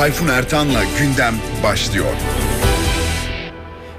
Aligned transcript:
Tayfun 0.00 0.28
Ertan'la 0.28 0.82
gündem 0.98 1.34
başlıyor. 1.64 2.06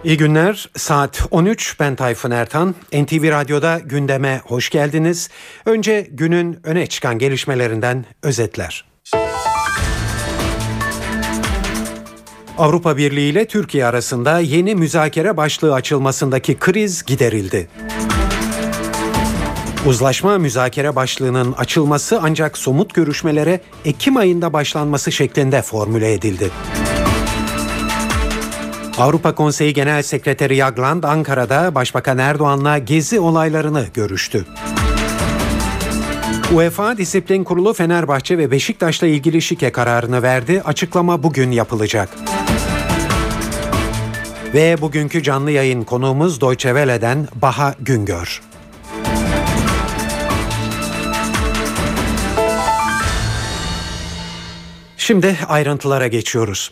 İyi 0.04 0.18
günler. 0.18 0.70
Saat 0.78 1.28
13. 1.32 1.80
Ben 1.80 1.96
Tayfun 1.96 2.32
Ertan. 2.32 2.76
NTV 2.94 3.32
Radyo'da 3.32 3.80
gündeme 3.86 4.42
hoş 4.46 4.70
geldiniz. 4.70 5.30
Önce 5.66 6.08
günün 6.12 6.60
öne 6.64 6.88
çıkan 6.88 7.18
gelişmelerinden 7.18 8.06
özetler. 8.24 8.86
Avrupa 12.58 12.98
Birliği 12.98 13.32
ile 13.32 13.46
Türkiye 13.46 13.86
arasında 13.86 14.40
yeni 14.40 14.76
müzakere 14.76 15.38
başlığı 15.38 15.74
açılmasındaki 15.74 16.60
kriz 16.60 17.04
giderildi. 17.06 17.68
Uzlaşma 19.86 20.38
müzakere 20.38 20.96
başlığının 20.96 21.52
açılması 21.52 22.20
ancak 22.24 22.58
somut 22.58 22.94
görüşmelere 22.94 23.62
Ekim 23.86 24.18
ayında 24.18 24.54
başlanması 24.54 25.12
şeklinde 25.12 25.62
formüle 25.62 26.14
edildi. 26.14 26.52
Avrupa 28.98 29.36
Konseyi 29.36 29.74
Genel 29.74 30.04
Sekreteri 30.04 30.56
Jagland 30.56 31.04
Ankara'da 31.04 31.76
Başbakan 31.76 32.18
Erdoğan'la 32.18 32.78
gezi 32.78 33.20
olaylarını 33.20 33.86
görüştü. 33.94 34.46
UEFA 36.54 36.98
Disiplin 36.98 37.44
Kurulu 37.44 37.74
Fenerbahçe 37.74 38.38
ve 38.38 38.52
Beşiktaş'la 38.52 39.08
ilgili 39.08 39.42
şike 39.42 39.72
kararını 39.72 40.24
verdi. 40.24 40.62
Açıklama 40.66 41.24
bugün 41.24 41.52
yapılacak. 41.52 42.10
Ve 44.54 44.82
bugünkü 44.82 45.24
canlı 45.24 45.52
yayın 45.52 45.84
konuğumuz 45.84 46.42
Deutsche 46.42 46.70
Welle'den 46.70 47.28
Baha 47.36 47.76
Güngör. 47.80 48.51
Şimdi 55.12 55.38
ayrıntılara 55.48 56.08
geçiyoruz. 56.08 56.72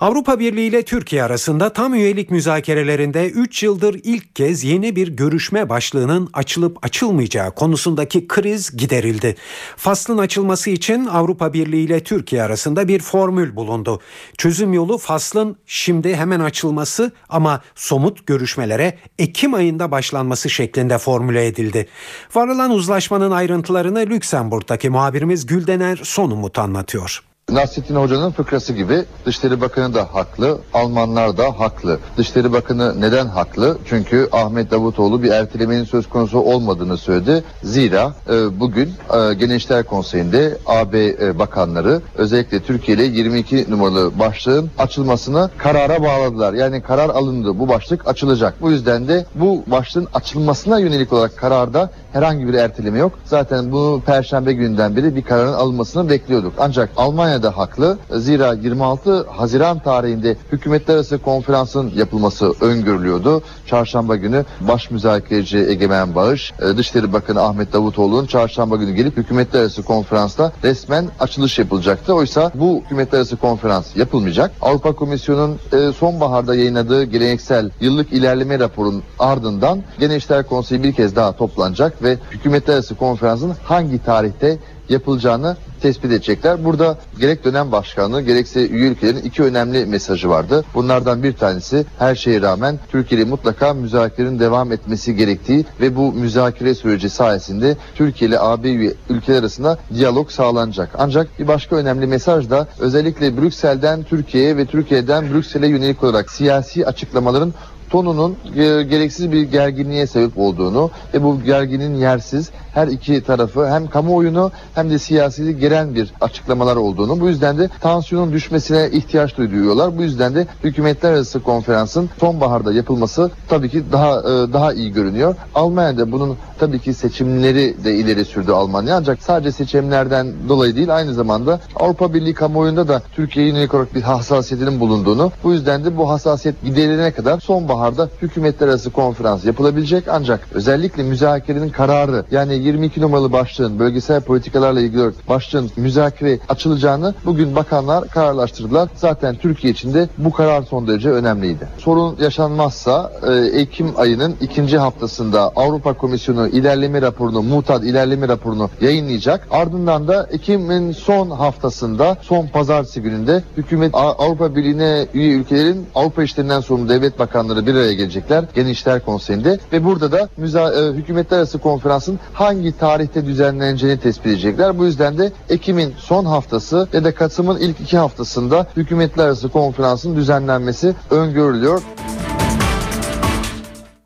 Avrupa 0.00 0.38
Birliği 0.38 0.66
ile 0.66 0.82
Türkiye 0.82 1.22
arasında 1.22 1.72
tam 1.72 1.94
üyelik 1.94 2.30
müzakerelerinde 2.30 3.30
3 3.30 3.62
yıldır 3.62 4.00
ilk 4.04 4.36
kez 4.36 4.64
yeni 4.64 4.96
bir 4.96 5.08
görüşme 5.08 5.68
başlığının 5.68 6.28
açılıp 6.32 6.84
açılmayacağı 6.84 7.54
konusundaki 7.54 8.28
kriz 8.28 8.76
giderildi. 8.76 9.36
Faslın 9.76 10.18
açılması 10.18 10.70
için 10.70 11.06
Avrupa 11.06 11.52
Birliği 11.52 11.84
ile 11.84 12.02
Türkiye 12.02 12.42
arasında 12.42 12.88
bir 12.88 13.00
formül 13.00 13.56
bulundu. 13.56 14.00
Çözüm 14.38 14.72
yolu 14.72 14.98
faslın 14.98 15.56
şimdi 15.66 16.16
hemen 16.16 16.40
açılması 16.40 17.12
ama 17.28 17.62
somut 17.74 18.26
görüşmelere 18.26 18.98
Ekim 19.18 19.54
ayında 19.54 19.90
başlanması 19.90 20.50
şeklinde 20.50 20.98
formüle 20.98 21.46
edildi. 21.46 21.88
Varılan 22.34 22.70
uzlaşmanın 22.70 23.30
ayrıntılarını 23.30 24.00
Lüksemburg'daki 24.00 24.90
muhabirimiz 24.90 25.46
Güldener 25.46 26.00
Sonumut 26.02 26.58
anlatıyor. 26.58 27.31
Nasrettin 27.52 27.94
Hoca'nın 27.94 28.30
fıkrası 28.30 28.72
gibi 28.72 29.04
Dışişleri 29.26 29.60
Bakanı 29.60 29.94
da 29.94 30.14
haklı, 30.14 30.58
Almanlar 30.74 31.36
da 31.36 31.60
haklı. 31.60 31.98
Dışişleri 32.16 32.52
Bakanı 32.52 33.00
neden 33.00 33.26
haklı? 33.26 33.78
Çünkü 33.88 34.28
Ahmet 34.32 34.70
Davutoğlu 34.70 35.22
bir 35.22 35.30
ertelemenin 35.30 35.84
söz 35.84 36.08
konusu 36.08 36.38
olmadığını 36.38 36.96
söyledi. 36.98 37.44
Zira 37.62 38.14
e, 38.28 38.60
bugün 38.60 38.92
e, 39.14 39.34
Gençler 39.34 39.84
Konseyi'nde 39.84 40.58
AB 40.66 41.06
e, 41.06 41.38
bakanları 41.38 42.02
özellikle 42.16 42.60
Türkiye 42.60 42.96
ile 42.96 43.04
22 43.04 43.70
numaralı 43.70 44.18
başlığın 44.18 44.70
açılmasını 44.78 45.50
karara 45.58 46.02
bağladılar. 46.02 46.52
Yani 46.52 46.82
karar 46.82 47.10
alındı. 47.10 47.58
Bu 47.58 47.68
başlık 47.68 48.08
açılacak. 48.08 48.54
Bu 48.60 48.70
yüzden 48.70 49.08
de 49.08 49.26
bu 49.34 49.64
başlığın 49.66 50.08
açılmasına 50.14 50.78
yönelik 50.78 51.12
olarak 51.12 51.36
kararda 51.36 51.90
herhangi 52.12 52.48
bir 52.48 52.54
erteleme 52.54 52.98
yok. 52.98 53.12
Zaten 53.24 53.72
bunu 53.72 54.00
perşembe 54.06 54.52
günden 54.52 54.96
beri 54.96 55.16
bir 55.16 55.22
kararın 55.22 55.52
alınmasını 55.52 56.10
bekliyorduk. 56.10 56.52
Ancak 56.58 56.90
Almanya'da 57.32 57.58
haklı. 57.58 57.98
Zira 58.10 58.52
26 58.52 59.26
Haziran 59.26 59.78
tarihinde 59.78 60.36
hükümetler 60.52 60.94
arası 60.94 61.18
konferansın 61.18 61.92
yapılması 61.96 62.52
öngörülüyordu. 62.60 63.42
Çarşamba 63.66 64.16
günü 64.16 64.44
baş 64.60 64.90
müzakereci 64.90 65.58
Egemen 65.58 66.14
Bağış, 66.14 66.52
e, 66.52 66.76
Dışişleri 66.76 67.12
Bakanı 67.12 67.42
Ahmet 67.42 67.72
Davutoğlu'nun 67.72 68.26
çarşamba 68.26 68.76
günü 68.76 68.92
gelip 68.92 69.16
hükümetler 69.16 69.60
arası 69.60 69.82
konferansta 69.82 70.52
resmen 70.64 71.08
açılış 71.20 71.58
yapılacaktı. 71.58 72.14
Oysa 72.14 72.52
bu 72.54 72.82
hükümetler 72.84 73.18
arası 73.18 73.36
konferans 73.36 73.96
yapılmayacak. 73.96 74.50
Avrupa 74.60 74.92
Komisyonu'nun 74.92 75.58
e, 75.72 75.92
sonbaharda 75.92 76.54
yayınladığı 76.54 77.04
geleneksel 77.04 77.70
yıllık 77.80 78.12
ilerleme 78.12 78.58
raporunun 78.58 79.02
ardından 79.18 79.82
Gençler 79.98 80.46
Konseyi 80.46 80.82
bir 80.82 80.92
kez 80.92 81.16
daha 81.16 81.32
toplanacak 81.32 82.02
ve 82.02 82.18
hükümetler 82.30 82.74
arası 82.74 82.94
konferansın 82.94 83.52
hangi 83.64 84.04
tarihte 84.04 84.58
yapılacağını 84.88 85.56
tespit 85.80 86.04
edecekler. 86.04 86.64
Burada 86.64 86.98
gerek 87.20 87.44
dönem 87.44 87.72
başkanlığı 87.72 88.22
gerekse 88.22 88.68
üye 88.68 88.90
ülkelerin 88.90 89.22
iki 89.22 89.42
önemli 89.42 89.86
mesajı 89.86 90.28
vardı. 90.28 90.64
Bunlardan 90.74 91.22
bir 91.22 91.32
tanesi 91.32 91.86
her 91.98 92.14
şeye 92.14 92.42
rağmen 92.42 92.78
Türkiye 92.88 93.24
mutlaka 93.24 93.74
müzakerenin 93.74 94.38
devam 94.38 94.72
etmesi 94.72 95.16
gerektiği 95.16 95.64
ve 95.80 95.96
bu 95.96 96.12
müzakere 96.12 96.74
süreci 96.74 97.10
sayesinde 97.10 97.76
Türkiye 97.94 98.28
ile 98.28 98.40
AB 98.40 98.92
ülkeler 99.08 99.38
arasında 99.38 99.78
diyalog 99.94 100.30
sağlanacak. 100.30 100.90
Ancak 100.98 101.38
bir 101.38 101.48
başka 101.48 101.76
önemli 101.76 102.06
mesaj 102.06 102.50
da 102.50 102.66
özellikle 102.78 103.36
Brüksel'den 103.36 104.02
Türkiye'ye 104.02 104.56
ve 104.56 104.66
Türkiye'den 104.66 105.30
Brüksel'e 105.30 105.66
yönelik 105.66 106.04
olarak 106.04 106.30
siyasi 106.30 106.86
açıklamaların 106.86 107.54
tonunun 107.92 108.36
e, 108.56 108.82
gereksiz 108.82 109.32
bir 109.32 109.42
gerginliğe 109.42 110.06
sebep 110.06 110.38
olduğunu 110.38 110.90
ve 111.14 111.22
bu 111.22 111.42
gerginin 111.42 111.94
yersiz 111.94 112.50
her 112.74 112.86
iki 112.86 113.22
tarafı 113.22 113.70
hem 113.70 113.86
kamuoyunu 113.86 114.50
hem 114.74 114.90
de 114.90 114.98
siyaseti 114.98 115.58
geren 115.58 115.94
bir 115.94 116.12
açıklamalar 116.20 116.76
olduğunu 116.76 117.20
bu 117.20 117.28
yüzden 117.28 117.58
de 117.58 117.68
tansiyonun 117.80 118.32
düşmesine 118.32 118.90
ihtiyaç 118.90 119.36
duyuyorlar. 119.36 119.98
Bu 119.98 120.02
yüzden 120.02 120.34
de 120.34 120.46
hükümetler 120.64 121.12
arası 121.12 121.42
konferansın 121.42 122.10
sonbaharda 122.20 122.72
yapılması 122.72 123.30
tabii 123.48 123.68
ki 123.68 123.82
daha 123.92 124.18
e, 124.18 124.52
daha 124.52 124.72
iyi 124.72 124.92
görünüyor. 124.92 125.34
Almanya'da 125.54 126.12
bunun 126.12 126.36
tabii 126.58 126.78
ki 126.78 126.94
seçimleri 126.94 127.84
de 127.84 127.94
ileri 127.94 128.24
sürdü 128.24 128.52
Almanya 128.52 128.96
ancak 128.96 129.22
sadece 129.22 129.52
seçimlerden 129.52 130.32
dolayı 130.48 130.76
değil 130.76 130.96
aynı 130.96 131.14
zamanda 131.14 131.60
Avrupa 131.76 132.14
Birliği 132.14 132.34
kamuoyunda 132.34 132.88
da 132.88 133.02
Türkiye'ye 133.12 133.52
yönelik 133.52 133.74
olarak 133.74 133.94
bir 133.94 134.02
hassasiyetinin 134.02 134.80
bulunduğunu 134.80 135.32
bu 135.44 135.52
yüzden 135.52 135.84
de 135.84 135.96
bu 135.96 136.10
hassasiyet 136.10 136.62
giderilene 136.64 137.10
kadar 137.10 137.40
sonbaharda 137.40 138.08
hükümetler 138.22 138.68
arası 138.68 138.90
konferans 138.90 139.44
yapılabilecek 139.44 140.04
ancak 140.08 140.48
özellikle 140.52 141.02
müzakerenin 141.02 141.68
kararı 141.68 142.24
yani 142.30 142.54
22 142.62 143.00
numaralı 143.00 143.32
başlığın 143.32 143.78
bölgesel 143.78 144.20
politikalarla 144.20 144.80
ilgili 144.80 145.10
başlığın 145.28 145.70
müzakere 145.76 146.38
açılacağını 146.48 147.14
bugün 147.24 147.56
bakanlar 147.56 148.08
kararlaştırdılar. 148.08 148.88
Zaten 148.94 149.34
Türkiye 149.34 149.72
için 149.72 149.94
de 149.94 150.08
bu 150.18 150.32
karar 150.32 150.62
son 150.62 150.86
derece 150.86 151.10
önemliydi. 151.10 151.68
Sorun 151.78 152.16
yaşanmazsa 152.20 153.12
e, 153.28 153.60
Ekim 153.60 153.92
ayının 153.96 154.34
ikinci 154.40 154.78
haftasında 154.78 155.52
Avrupa 155.56 155.92
Komisyonu 155.92 156.48
ilerleme 156.48 157.02
raporunu, 157.02 157.42
mutat 157.42 157.84
ilerleme 157.84 158.28
raporunu 158.28 158.70
yayınlayacak. 158.80 159.48
Ardından 159.50 160.08
da 160.08 160.28
Ekim'in 160.32 160.92
son 160.92 161.30
haftasında, 161.30 162.16
son 162.22 162.46
pazartesi 162.46 163.02
gününde 163.02 163.42
hükümet 163.56 163.94
Avrupa 163.94 164.56
Birliği'ne 164.56 165.06
üye 165.14 165.32
ülkelerin 165.32 165.86
Avrupa 165.94 166.22
işlerinden 166.22 166.60
sorumlu 166.60 166.88
devlet 166.88 167.18
bakanları 167.18 167.66
bir 167.66 167.74
araya 167.74 167.92
gelecekler. 167.92 168.44
Genişler 168.54 169.04
Konseyi'nde 169.04 169.58
ve 169.72 169.84
burada 169.84 170.12
da 170.12 170.28
müza, 170.36 170.74
e, 170.74 170.92
hükümetler 170.92 171.38
arası 171.38 171.58
konferansın 171.58 172.18
hangi 172.32 172.51
tarihte 172.78 173.26
düzenleneceğini 173.26 174.00
tespit 174.00 174.26
edecekler. 174.26 174.78
Bu 174.78 174.84
yüzden 174.84 175.18
de 175.18 175.32
Ekim'in 175.48 175.94
son 175.98 176.24
haftası 176.24 176.88
ya 176.92 177.04
da 177.04 177.14
Kasım'ın 177.14 177.58
ilk 177.58 177.80
iki 177.80 177.98
haftasında 177.98 178.66
hükümetler 178.76 179.24
arası 179.24 179.48
konferansın 179.48 180.16
düzenlenmesi 180.16 180.94
öngörülüyor. 181.10 181.82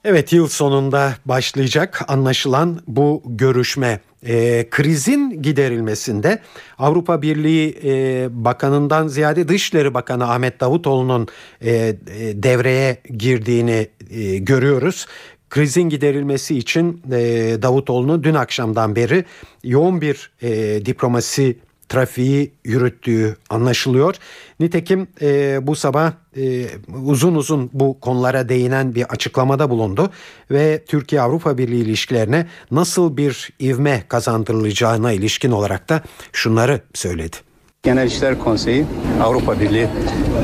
Evet 0.08 0.32
yıl 0.32 0.48
sonunda 0.48 1.12
başlayacak 1.24 2.04
anlaşılan 2.08 2.80
bu 2.86 3.22
görüşme 3.26 4.00
e, 4.26 4.66
krizin 4.70 5.42
giderilmesinde 5.42 6.38
Avrupa 6.78 7.22
Birliği 7.22 7.78
e, 7.84 8.26
Bakanından 8.44 9.08
ziyade 9.08 9.48
Dışişleri 9.48 9.94
Bakanı 9.94 10.30
Ahmet 10.30 10.60
Davutoğlu'nun 10.60 11.28
e, 11.60 11.70
e, 11.70 11.96
devreye 12.42 12.96
girdiğini 13.18 13.88
e, 14.10 14.36
görüyoruz. 14.36 15.06
Krizin 15.50 15.88
giderilmesi 15.88 16.58
için 16.58 17.02
e, 17.12 17.18
Davutoğlu'nun 17.62 18.22
dün 18.22 18.34
akşamdan 18.34 18.96
beri 18.96 19.24
yoğun 19.64 20.00
bir 20.00 20.30
e, 20.42 20.86
diplomasi 20.86 21.56
trafiği 21.88 22.52
yürüttüğü 22.64 23.36
anlaşılıyor. 23.50 24.14
Nitekim 24.60 25.08
e, 25.22 25.58
bu 25.66 25.76
sabah 25.76 26.12
e, 26.36 26.66
uzun 27.04 27.34
uzun 27.34 27.70
bu 27.72 28.00
konulara 28.00 28.48
değinen 28.48 28.94
bir 28.94 29.02
açıklamada 29.02 29.70
bulundu 29.70 30.10
ve 30.50 30.84
Türkiye-Avrupa 30.86 31.58
Birliği 31.58 31.82
ilişkilerine 31.82 32.46
nasıl 32.70 33.16
bir 33.16 33.50
ivme 33.60 34.04
kazandırılacağına 34.08 35.12
ilişkin 35.12 35.50
olarak 35.50 35.88
da 35.88 36.02
şunları 36.32 36.80
söyledi. 36.94 37.45
Genel 37.86 38.06
İşler 38.06 38.38
Konseyi 38.38 38.84
Avrupa 39.22 39.60
Birliği 39.60 39.86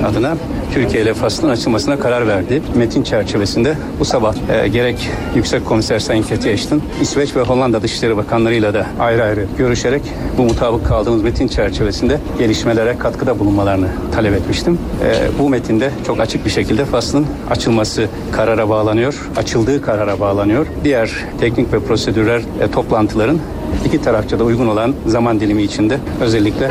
adına 0.06 0.36
Türkiye 0.74 1.02
ile 1.02 1.14
Fas'ın 1.14 1.48
açılmasına 1.48 1.98
karar 1.98 2.28
verdi. 2.28 2.62
Metin 2.74 3.02
çerçevesinde 3.02 3.74
bu 4.00 4.04
sabah 4.04 4.34
e, 4.50 4.68
gerek 4.68 5.08
Yüksek 5.36 5.66
Komiser 5.66 5.98
Sayın 5.98 6.22
Cathy 6.22 6.54
Ashton, 6.54 6.82
İsveç 7.00 7.36
ve 7.36 7.40
Hollanda 7.40 7.82
Dışişleri 7.82 8.16
Bakanlarıyla 8.16 8.74
da 8.74 8.86
ayrı 9.00 9.24
ayrı 9.24 9.46
görüşerek 9.58 10.02
bu 10.38 10.42
mutabık 10.42 10.86
kaldığımız 10.86 11.22
metin 11.22 11.48
çerçevesinde 11.48 12.20
gelişmelere 12.38 12.98
katkıda 12.98 13.38
bulunmalarını 13.38 13.88
talep 14.14 14.34
etmiştim. 14.34 14.78
E, 15.04 15.38
bu 15.38 15.48
metinde 15.48 15.90
çok 16.06 16.20
açık 16.20 16.44
bir 16.44 16.50
şekilde 16.50 16.84
Fas'ın 16.84 17.26
açılması 17.50 18.08
karara 18.32 18.68
bağlanıyor, 18.68 19.30
açıldığı 19.36 19.82
karara 19.82 20.20
bağlanıyor. 20.20 20.66
Diğer 20.84 21.10
teknik 21.40 21.72
ve 21.72 21.80
prosedürler 21.80 22.42
e, 22.60 22.70
toplantıların 22.70 23.38
iki 23.84 24.02
tarafça 24.02 24.38
da 24.38 24.44
uygun 24.44 24.66
olan 24.66 24.94
zaman 25.06 25.40
dilimi 25.40 25.62
içinde 25.62 25.98
özellikle 26.20 26.64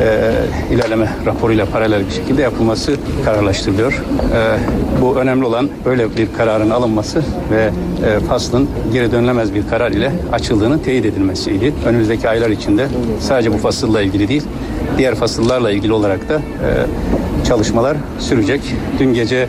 e, 0.00 0.32
ilerleme 0.74 1.08
raporuyla 1.26 1.66
paralel 1.66 2.06
bir 2.06 2.12
şekilde 2.12 2.42
yapılması 2.42 2.96
kararlaştırılıyor. 3.24 3.92
E, 3.92 4.58
bu 5.02 5.16
önemli 5.16 5.44
olan 5.44 5.68
böyle 5.84 6.16
bir 6.16 6.28
kararın 6.36 6.70
alınması 6.70 7.22
ve 7.50 7.70
e, 8.06 8.20
faslın 8.20 8.68
geri 8.92 9.12
dönülemez 9.12 9.54
bir 9.54 9.68
karar 9.68 9.90
ile 9.90 10.12
açıldığının 10.32 10.78
teyit 10.78 11.04
edilmesiydi. 11.04 11.74
Önümüzdeki 11.86 12.28
aylar 12.28 12.50
içinde 12.50 12.86
sadece 13.20 13.52
bu 13.52 13.58
fasılla 13.58 14.02
ilgili 14.02 14.28
değil, 14.28 14.42
diğer 14.98 15.14
fasıllarla 15.14 15.70
ilgili 15.70 15.92
olarak 15.92 16.28
da 16.28 16.34
e, 16.34 16.40
çalışmalar 17.48 17.96
sürecek. 18.18 18.60
Dün 18.98 19.14
gece 19.14 19.48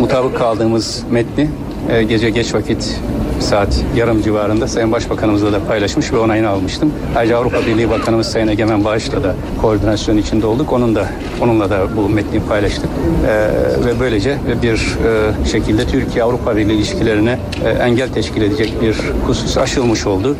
mutabık 0.00 0.38
kaldığımız 0.38 1.02
metni 1.10 1.48
e, 1.90 2.02
gece 2.02 2.30
geç 2.30 2.54
vakit 2.54 3.00
saat 3.44 3.84
yarım 3.96 4.22
civarında 4.22 4.68
Sayın 4.68 4.92
Başbakanımızla 4.92 5.52
da 5.52 5.64
paylaşmış 5.64 6.12
ve 6.12 6.18
onayını 6.18 6.48
almıştım. 6.48 6.92
Ayrıca 7.16 7.38
Avrupa 7.38 7.66
Birliği 7.66 7.90
Bakanımız 7.90 8.26
Sayın 8.26 8.48
Egemen 8.48 8.84
Bağış'la 8.84 9.24
da 9.24 9.34
koordinasyon 9.62 10.16
içinde 10.16 10.46
olduk. 10.46 10.72
Onun 10.72 10.94
da 10.94 11.08
onunla 11.40 11.70
da 11.70 11.96
bu 11.96 12.08
metni 12.08 12.40
paylaştık. 12.40 12.90
Ee, 13.26 13.86
ve 13.86 14.00
böylece 14.00 14.38
bir 14.62 14.74
e, 14.74 15.46
şekilde 15.48 15.86
Türkiye-Avrupa 15.86 16.56
Birliği 16.56 16.74
ilişkilerine 16.74 17.38
e, 17.64 17.68
engel 17.68 18.08
teşkil 18.08 18.42
edecek 18.42 18.82
bir 18.82 18.96
husus 19.26 19.58
aşılmış 19.58 20.06
oldu. 20.06 20.36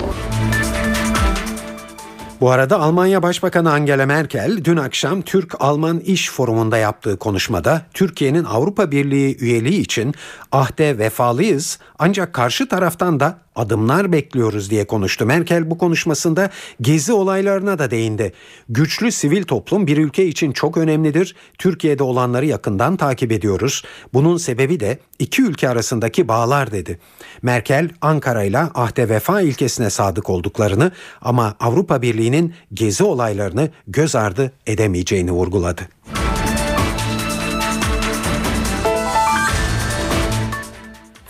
Bu 2.40 2.50
arada 2.50 2.80
Almanya 2.80 3.22
Başbakanı 3.22 3.72
Angela 3.72 4.06
Merkel 4.06 4.58
dün 4.64 4.76
akşam 4.76 5.22
Türk-Alman 5.22 5.98
İş 6.00 6.30
Forumu'nda 6.30 6.78
yaptığı 6.78 7.16
konuşmada 7.16 7.82
Türkiye'nin 7.94 8.44
Avrupa 8.44 8.90
Birliği 8.90 9.36
üyeliği 9.38 9.80
için 9.80 10.14
ahde 10.52 10.98
vefalıyız 10.98 11.78
ancak 11.98 12.32
karşı 12.32 12.68
taraftan 12.68 13.20
da 13.20 13.38
adımlar 13.54 14.12
bekliyoruz 14.12 14.70
diye 14.70 14.86
konuştu. 14.86 15.26
Merkel 15.26 15.70
bu 15.70 15.78
konuşmasında 15.78 16.50
gezi 16.80 17.12
olaylarına 17.12 17.78
da 17.78 17.90
değindi. 17.90 18.32
Güçlü 18.68 19.12
sivil 19.12 19.42
toplum 19.42 19.86
bir 19.86 19.98
ülke 19.98 20.26
için 20.26 20.52
çok 20.52 20.76
önemlidir. 20.76 21.36
Türkiye'de 21.58 22.02
olanları 22.02 22.46
yakından 22.46 22.96
takip 22.96 23.32
ediyoruz. 23.32 23.84
Bunun 24.14 24.36
sebebi 24.36 24.80
de 24.80 24.98
iki 25.18 25.42
ülke 25.42 25.68
arasındaki 25.68 26.28
bağlar 26.28 26.72
dedi. 26.72 26.98
Merkel 27.42 27.88
Ankara 28.00 28.42
ile 28.42 28.58
ahde 28.58 29.08
vefa 29.08 29.40
ilkesine 29.40 29.90
sadık 29.90 30.30
olduklarını 30.30 30.92
ama 31.22 31.54
Avrupa 31.60 32.02
Birliği'nin 32.02 32.54
gezi 32.74 33.04
olaylarını 33.04 33.68
göz 33.86 34.16
ardı 34.16 34.52
edemeyeceğini 34.66 35.32
vurguladı. 35.32 35.88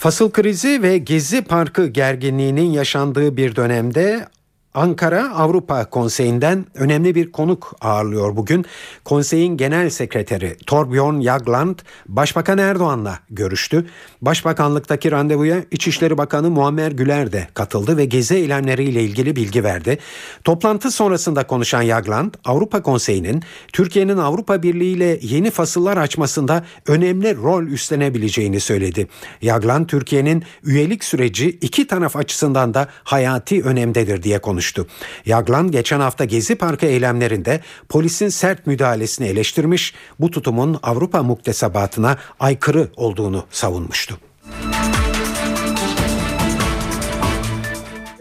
Fasıl 0.04 0.30
krizi 0.30 0.82
ve 0.82 0.98
Gezi 0.98 1.42
Parkı 1.42 1.86
gerginliğinin 1.86 2.70
yaşandığı 2.70 3.36
bir 3.36 3.56
dönemde 3.56 4.28
Ankara 4.74 5.34
Avrupa 5.34 5.84
Konseyi'nden 5.90 6.66
önemli 6.74 7.14
bir 7.14 7.32
konuk 7.32 7.76
ağırlıyor 7.80 8.36
bugün. 8.36 8.64
Konseyin 9.04 9.56
Genel 9.56 9.90
Sekreteri 9.90 10.56
Torbjörn 10.66 11.20
Jagland 11.20 11.78
Başbakan 12.08 12.58
Erdoğan'la 12.58 13.18
görüştü. 13.30 13.86
Başbakanlıktaki 14.22 15.10
randevuya 15.10 15.64
İçişleri 15.70 16.18
Bakanı 16.18 16.50
Muammer 16.50 16.92
Güler 16.92 17.32
de 17.32 17.48
katıldı 17.54 17.96
ve 17.96 18.04
gezi 18.04 18.34
eylemleriyle 18.34 19.02
ilgili 19.02 19.36
bilgi 19.36 19.64
verdi. 19.64 19.98
Toplantı 20.44 20.90
sonrasında 20.90 21.46
konuşan 21.46 21.84
Jagland 21.84 22.34
Avrupa 22.44 22.82
Konseyi'nin 22.82 23.42
Türkiye'nin 23.72 24.16
Avrupa 24.16 24.62
Birliği 24.62 24.92
ile 24.92 25.18
yeni 25.22 25.50
fasıllar 25.50 25.96
açmasında 25.96 26.64
önemli 26.86 27.36
rol 27.36 27.66
üstlenebileceğini 27.66 28.60
söyledi. 28.60 29.08
Jagland 29.42 29.86
Türkiye'nin 29.86 30.44
üyelik 30.64 31.04
süreci 31.04 31.48
iki 31.48 31.86
taraf 31.86 32.16
açısından 32.16 32.74
da 32.74 32.88
hayati 33.04 33.62
önemdedir 33.62 34.22
diye 34.22 34.38
konuştu 34.38 34.63
konuştu. 34.64 34.86
Yaglan 35.26 35.70
geçen 35.70 36.00
hafta 36.00 36.24
Gezi 36.24 36.54
Parkı 36.54 36.86
eylemlerinde 36.86 37.60
polisin 37.88 38.28
sert 38.28 38.66
müdahalesini 38.66 39.26
eleştirmiş, 39.26 39.94
bu 40.20 40.30
tutumun 40.30 40.78
Avrupa 40.82 41.22
muktesebatına 41.22 42.18
aykırı 42.40 42.88
olduğunu 42.96 43.44
savunmuştu. 43.50 44.18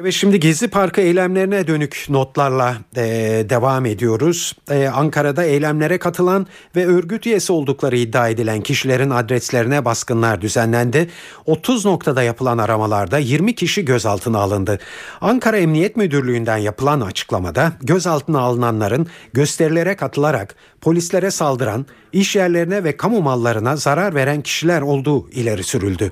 Ve 0.03 0.11
şimdi 0.11 0.39
Gezi 0.39 0.67
Parkı 0.67 1.01
eylemlerine 1.01 1.67
dönük 1.67 2.05
notlarla 2.09 2.77
e, 2.97 3.03
devam 3.49 3.85
ediyoruz. 3.85 4.53
E, 4.71 4.87
Ankara'da 4.87 5.43
eylemlere 5.43 5.97
katılan 5.97 6.47
ve 6.75 6.85
örgüt 6.85 7.27
üyesi 7.27 7.53
oldukları 7.53 7.97
iddia 7.97 8.29
edilen 8.29 8.61
kişilerin 8.61 9.09
adreslerine 9.09 9.85
baskınlar 9.85 10.41
düzenlendi. 10.41 11.09
30 11.45 11.85
noktada 11.85 12.23
yapılan 12.23 12.57
aramalarda 12.57 13.17
20 13.17 13.55
kişi 13.55 13.85
gözaltına 13.85 14.39
alındı. 14.39 14.79
Ankara 15.21 15.57
Emniyet 15.57 15.97
Müdürlüğü'nden 15.97 16.57
yapılan 16.57 17.01
açıklamada 17.01 17.71
gözaltına 17.81 18.39
alınanların 18.39 19.07
gösterilere 19.33 19.95
katılarak 19.95 20.55
polislere 20.81 21.31
saldıran, 21.31 21.85
iş 22.13 22.35
yerlerine 22.35 22.83
ve 22.83 22.97
kamu 22.97 23.21
mallarına 23.21 23.75
zarar 23.75 24.15
veren 24.15 24.41
kişiler 24.41 24.81
olduğu 24.81 25.29
ileri 25.29 25.63
sürüldü. 25.63 26.11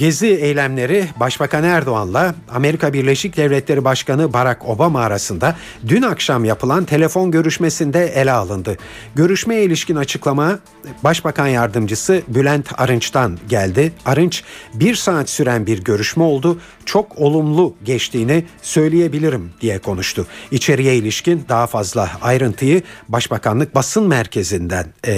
Gezi 0.00 0.26
eylemleri 0.26 1.06
Başbakan 1.16 1.64
Erdoğan'la 1.64 2.34
Amerika 2.50 2.92
Birleşik 2.92 3.36
Devletleri 3.36 3.84
Başkanı 3.84 4.32
Barack 4.32 4.68
Obama 4.68 5.00
arasında 5.00 5.56
dün 5.88 6.02
akşam 6.02 6.44
yapılan 6.44 6.84
telefon 6.84 7.30
görüşmesinde 7.30 8.06
ele 8.06 8.32
alındı. 8.32 8.76
Görüşmeye 9.14 9.64
ilişkin 9.64 9.96
açıklama 9.96 10.58
Başbakan 11.04 11.46
Yardımcısı 11.46 12.22
Bülent 12.28 12.80
Arınç'tan 12.80 13.38
geldi. 13.48 13.92
Arınç 14.04 14.44
bir 14.74 14.94
saat 14.94 15.30
süren 15.30 15.66
bir 15.66 15.84
görüşme 15.84 16.22
oldu. 16.22 16.58
Çok 16.84 17.18
olumlu 17.18 17.74
geçtiğini 17.84 18.44
söyleyebilirim 18.62 19.50
diye 19.60 19.78
konuştu. 19.78 20.26
İçeriye 20.50 20.96
ilişkin 20.96 21.44
daha 21.48 21.66
fazla 21.66 22.10
ayrıntıyı 22.22 22.82
Başbakanlık 23.08 23.74
basın 23.74 24.08
merkezinden 24.08 24.86
e, 25.06 25.14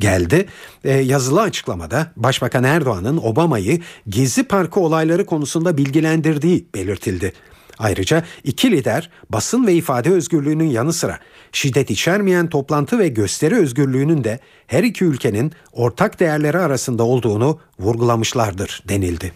geldi. 0.00 0.46
E, 0.84 0.94
yazılı 0.94 1.40
açıklamada 1.40 2.12
Başbakan 2.16 2.64
Erdoğan'ın 2.64 3.16
Obama'yı 3.16 3.80
Gezi 4.08 4.44
Parkı 4.44 4.80
olayları 4.80 5.26
konusunda 5.26 5.76
bilgilendirdiği 5.76 6.66
belirtildi. 6.74 7.32
Ayrıca 7.78 8.24
iki 8.44 8.70
lider 8.70 9.10
basın 9.30 9.66
ve 9.66 9.74
ifade 9.74 10.10
özgürlüğünün 10.10 10.70
yanı 10.70 10.92
sıra 10.92 11.18
şiddet 11.52 11.90
içermeyen 11.90 12.48
toplantı 12.48 12.98
ve 12.98 13.08
gösteri 13.08 13.54
özgürlüğünün 13.54 14.24
de 14.24 14.40
her 14.66 14.84
iki 14.84 15.04
ülkenin 15.04 15.52
ortak 15.72 16.20
değerleri 16.20 16.58
arasında 16.58 17.02
olduğunu 17.02 17.60
vurgulamışlardır 17.78 18.82
denildi. 18.88 19.32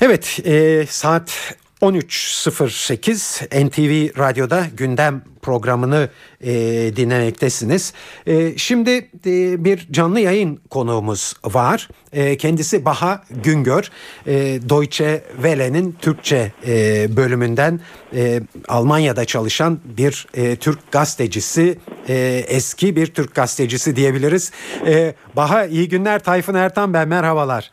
Evet 0.00 0.40
e, 0.44 0.86
saat 0.88 1.54
13.08 1.84 3.66
NTV 3.66 4.18
Radyo'da 4.18 4.66
gündem 4.76 5.22
programını 5.42 6.08
e, 6.40 6.52
dinlemektesiniz. 6.96 7.92
E, 8.26 8.58
şimdi 8.58 8.90
e, 9.26 9.64
bir 9.64 9.88
canlı 9.90 10.20
yayın 10.20 10.60
konuğumuz 10.70 11.34
var. 11.44 11.88
E, 12.12 12.36
kendisi 12.36 12.84
Baha 12.84 13.24
Güngör. 13.30 13.90
E, 14.26 14.34
Deutsche 14.68 15.24
Welle'nin 15.34 15.96
Türkçe 16.00 16.52
e, 16.66 17.06
bölümünden 17.16 17.80
e, 18.14 18.40
Almanya'da 18.68 19.24
çalışan 19.24 19.80
bir 19.84 20.26
e, 20.34 20.56
Türk 20.56 20.92
gazetecisi. 20.92 21.78
E, 22.08 22.44
eski 22.48 22.96
bir 22.96 23.06
Türk 23.06 23.34
gazetecisi 23.34 23.96
diyebiliriz. 23.96 24.52
E, 24.86 25.14
Baha 25.36 25.66
iyi 25.66 25.88
günler 25.88 26.18
Tayfun 26.18 26.54
Ertan 26.54 26.94
ben 26.94 27.08
merhabalar. 27.08 27.70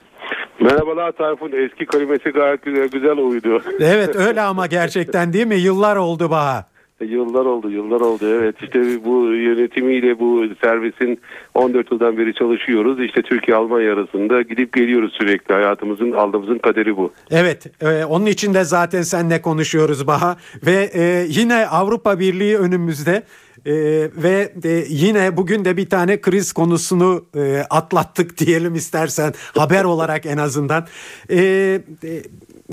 Merhabalar 0.62 1.12
Tayfun. 1.12 1.52
Eski 1.52 1.86
kelimesi 1.86 2.30
gayet 2.30 2.62
güzel, 2.62 2.88
güzel 2.88 3.18
uydu. 3.18 3.62
Evet 3.80 4.16
öyle 4.16 4.42
ama 4.42 4.68
gerçekten 4.68 5.34
değil 5.34 5.48
mi? 5.48 5.56
Yıllar 5.56 5.96
oldu 5.96 6.30
Baha. 6.30 6.71
Yıllar 7.06 7.46
oldu, 7.46 7.70
yıllar 7.70 8.02
oldu. 8.02 8.26
Evet 8.28 8.56
işte 8.62 9.06
bu 9.06 9.26
yönetimiyle 9.26 10.20
bu 10.20 10.44
servisin 10.62 11.20
14 11.54 11.92
yıldan 11.92 12.18
beri 12.18 12.34
çalışıyoruz. 12.34 13.00
İşte 13.00 13.22
Türkiye-Almanya 13.22 13.94
arasında 13.94 14.42
gidip 14.42 14.74
geliyoruz 14.74 15.14
sürekli. 15.18 15.54
Hayatımızın, 15.54 16.12
aldığımızın 16.12 16.58
kaderi 16.58 16.98
bu. 16.98 17.12
Evet, 17.32 17.82
e, 17.82 18.06
onun 18.06 18.26
için 18.26 18.54
de 18.54 18.64
zaten 18.64 19.02
seninle 19.02 19.42
konuşuyoruz 19.42 20.08
Baha. 20.08 20.38
Ve 20.66 20.90
e, 20.94 21.26
yine 21.30 21.68
Avrupa 21.68 22.20
Birliği 22.20 22.58
önümüzde. 22.58 23.24
Ee, 23.66 23.74
ve 24.16 24.54
e, 24.64 24.86
yine 24.90 25.38
bugün 25.38 25.66
de 25.66 25.78
bir 25.78 25.90
tane 25.90 26.22
kriz 26.22 26.54
konusunu 26.54 27.26
e, 27.36 27.64
atlattık 27.70 28.38
diyelim 28.46 28.76
istersen 28.76 29.34
haber 29.58 29.84
olarak 29.84 30.26
en 30.26 30.38
azından. 30.38 30.88
Ee, 31.30 31.82
e, 32.04 32.24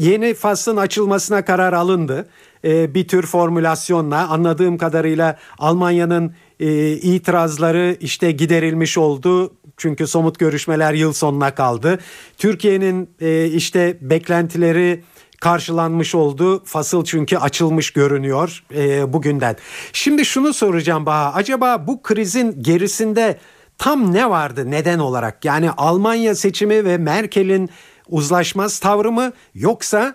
yeni 0.01 0.35
faslın 0.35 0.77
açılmasına 0.77 1.45
karar 1.45 1.73
alındı. 1.73 2.29
Ee, 2.65 2.95
bir 2.95 3.09
tür 3.09 3.27
formülasyonla 3.27 4.29
anladığım 4.29 4.79
kadarıyla 4.79 5.39
Almanya'nın 5.59 6.35
e, 6.61 6.93
itirazları 6.93 7.97
işte 8.01 8.31
giderilmiş 8.31 8.99
oldu. 8.99 9.55
Çünkü 9.77 10.07
somut 10.07 10.39
görüşmeler 10.39 10.95
yıl 10.95 11.13
sonuna 11.13 11.55
kaldı. 11.55 11.99
Türkiye'nin 12.39 13.11
e, 13.21 13.47
işte 13.47 13.99
beklentileri 14.01 15.05
karşılanmış 15.41 16.15
oldu. 16.15 16.63
Fasıl 16.65 17.05
çünkü 17.05 17.37
açılmış 17.37 17.91
görünüyor 17.91 18.65
e, 18.75 19.13
bugünden. 19.13 19.57
Şimdi 19.93 20.25
şunu 20.25 20.53
soracağım 20.55 21.07
Baha. 21.07 21.33
Acaba 21.35 21.87
bu 21.87 22.03
krizin 22.03 22.63
gerisinde 22.63 23.39
tam 23.79 24.15
ne 24.15 24.31
vardı 24.31 24.71
neden 24.71 24.99
olarak? 24.99 25.45
Yani 25.45 25.71
Almanya 25.71 26.35
seçimi 26.35 26.85
ve 26.85 26.99
Merkel'in 26.99 27.71
uzlaşmaz 28.09 28.79
tavrı 28.79 29.13
mı 29.13 29.33
yoksa 29.55 30.15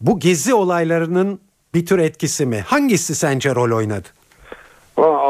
bu 0.00 0.20
gezi 0.20 0.54
olaylarının 0.54 1.40
bir 1.74 1.86
tür 1.86 1.98
etkisi 1.98 2.46
mi? 2.46 2.60
Hangisi 2.66 3.14
sence 3.14 3.54
rol 3.54 3.76
oynadı? 3.76 4.08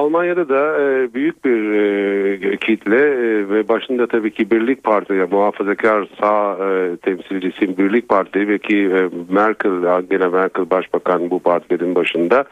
Almanya'da 0.03 0.49
da 0.49 0.83
e, 0.83 1.15
büyük 1.15 1.45
bir 1.45 1.73
e, 1.73 2.57
kitle 2.57 2.97
e, 2.97 3.49
ve 3.49 3.69
başında 3.69 4.07
tabii 4.07 4.31
ki 4.31 4.51
Birlik 4.51 4.83
Parti, 4.83 5.13
yani 5.13 5.29
muhafazakar 5.31 6.09
sağ 6.21 6.53
e, 6.53 6.97
temsilcisi 6.97 7.79
Birlik 7.79 8.09
Parti 8.09 8.49
ve 8.49 8.59
ki 8.59 8.77
e, 8.77 9.11
Merkel, 9.35 9.71
Angela 9.71 10.31
Merkel 10.31 10.71
Başbakan 10.71 11.31
bu 11.31 11.39
partilerin 11.39 11.95
başında 11.95 12.45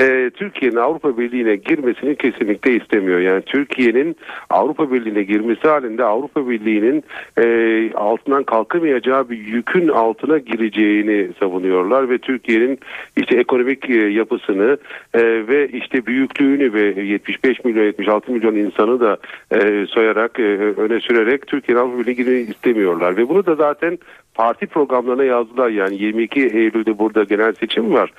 e, 0.00 0.30
Türkiye'nin 0.34 0.76
Avrupa 0.76 1.18
Birliği'ne 1.18 1.56
girmesini 1.56 2.16
kesinlikle 2.16 2.76
istemiyor. 2.76 3.20
Yani 3.20 3.42
Türkiye'nin 3.42 4.16
Avrupa 4.50 4.92
Birliği'ne 4.92 5.22
girmesi 5.22 5.68
halinde 5.68 6.04
Avrupa 6.04 6.48
Birliği'nin 6.48 7.04
e, 7.38 7.94
altından 7.94 8.42
kalkamayacağı 8.42 9.30
bir 9.30 9.38
yükün 9.38 9.88
altına 9.88 10.38
gireceğini 10.38 11.28
savunuyorlar 11.40 12.10
ve 12.10 12.18
Türkiye'nin 12.18 12.78
işte 13.16 13.36
ekonomik 13.36 13.90
e, 13.90 13.94
yapısını 13.94 14.78
e, 15.14 15.22
ve 15.22 15.68
işte 15.68 16.06
büyüklüğünü 16.06 16.72
ve 16.72 16.89
75 16.96 17.64
milyon 17.64 17.84
76 17.84 18.32
milyon 18.32 18.54
insanı 18.54 19.00
da 19.00 19.16
e, 19.50 19.86
soyarak 19.86 20.38
e, 20.38 20.42
öne 20.76 21.00
sürerek 21.00 21.46
Türkiye'nin 21.46 21.82
Avrupa 21.82 21.98
Birliği'ni 21.98 22.50
istemiyorlar. 22.50 23.16
Ve 23.16 23.28
bunu 23.28 23.46
da 23.46 23.54
zaten 23.54 23.98
parti 24.40 24.66
programlarına 24.66 25.24
yazdılar. 25.24 25.68
Yani 25.68 26.02
22 26.02 26.40
Eylül'de 26.40 26.98
burada 26.98 27.24
genel 27.24 27.52
seçim 27.52 27.92
var. 27.92 28.12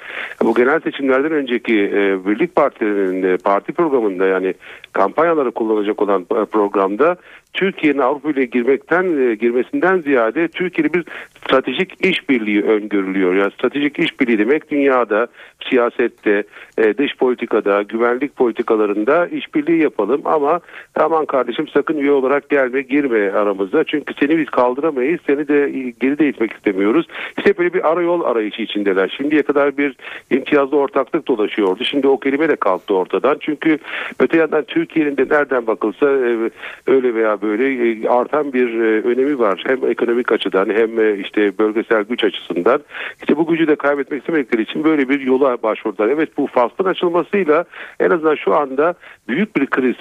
Bu 0.43 0.53
genel 0.53 0.79
seçimlerden 0.79 1.31
önceki 1.31 1.73
e, 1.73 2.25
Birlik 2.25 2.55
Partilerinin 2.55 3.23
e, 3.23 3.37
parti 3.37 3.71
programında 3.73 4.25
yani 4.25 4.53
kampanyaları 4.93 5.51
kullanacak 5.51 6.01
olan 6.01 6.21
e, 6.21 6.45
programda 6.45 7.17
Türkiye'nin 7.53 7.99
Avrupa 7.99 8.29
ile 8.31 8.45
girmekten 8.45 9.03
e, 9.03 9.35
girmesinden 9.35 9.99
ziyade 9.99 10.47
Türkiye'de 10.47 10.93
bir 10.93 11.05
stratejik 11.37 12.05
işbirliği 12.05 12.63
öngörülüyor. 12.63 13.35
Yani 13.35 13.51
stratejik 13.51 13.99
işbirliği 13.99 14.39
demek 14.39 14.71
dünyada, 14.71 15.27
siyasette, 15.69 16.43
e, 16.77 16.97
dış 16.97 17.17
politikada, 17.17 17.81
güvenlik 17.81 18.35
politikalarında 18.35 19.27
işbirliği 19.27 19.81
yapalım 19.81 20.21
ama 20.25 20.59
aman 20.95 21.25
kardeşim 21.25 21.67
sakın 21.67 21.97
üye 21.97 22.11
olarak 22.11 22.49
gelme, 22.49 22.81
girme 22.81 23.31
aramızda. 23.31 23.83
Çünkü 23.83 24.13
seni 24.19 24.37
biz 24.37 24.49
kaldıramayız, 24.49 25.19
seni 25.27 25.47
de 25.47 25.71
geri 25.99 26.10
de 26.17 26.29
itmek 26.29 26.53
istemiyoruz. 26.53 27.07
İşte 27.37 27.57
böyle 27.57 27.73
bir 27.73 27.91
arayol 27.91 28.23
arayışı 28.23 28.61
içindeler. 28.61 29.13
Şimdiye 29.17 29.41
kadar 29.41 29.77
bir 29.77 29.95
imtiyazlı 30.29 30.77
ortaklık 30.77 31.27
dolaşıyordu. 31.27 31.83
Şimdi 31.83 32.07
o 32.07 32.19
kelime 32.19 32.49
de 32.49 32.55
kalktı 32.55 32.93
ortadan. 32.93 33.37
Çünkü 33.39 33.77
öte 34.19 34.37
yandan 34.37 34.63
Türkiye'nin 34.63 35.17
de 35.17 35.25
nereden 35.29 35.67
bakılsa 35.67 36.05
e, 36.05 36.49
öyle 36.87 37.15
veya 37.15 37.41
böyle 37.41 37.91
e, 37.91 38.09
artan 38.09 38.53
bir 38.53 38.79
e, 38.79 39.01
önemi 39.01 39.39
var. 39.39 39.63
Hem 39.67 39.91
ekonomik 39.91 40.31
açıdan 40.31 40.69
hem 40.69 41.21
işte 41.21 41.57
bölgesel 41.57 42.03
güç 42.03 42.23
açısından. 42.23 42.81
İşte 43.19 43.37
bu 43.37 43.47
gücü 43.47 43.67
de 43.67 43.75
kaybetmek 43.75 44.19
istemedikleri 44.19 44.61
için 44.61 44.83
böyle 44.83 45.09
bir 45.09 45.19
yola 45.19 45.57
başvurdular. 45.63 46.09
Evet 46.09 46.37
bu 46.37 46.47
faslın 46.47 46.85
açılmasıyla 46.85 47.65
en 47.99 48.09
azından 48.09 48.35
şu 48.35 48.55
anda 48.55 48.93
büyük 49.27 49.55
bir 49.55 49.65
kriz 49.65 49.95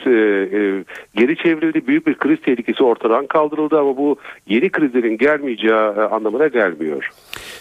geri 1.14 1.36
çevrildi. 1.36 1.86
Büyük 1.86 2.06
bir 2.06 2.14
kriz 2.14 2.40
tehlikesi 2.40 2.84
ortadan 2.84 3.26
kaldırıldı 3.26 3.78
ama 3.78 3.96
bu 3.96 4.16
yeni 4.48 4.70
krizlerin 4.70 5.18
gelmeyeceği 5.18 5.72
anlamına 6.04 6.46
gelmiyor. 6.46 7.10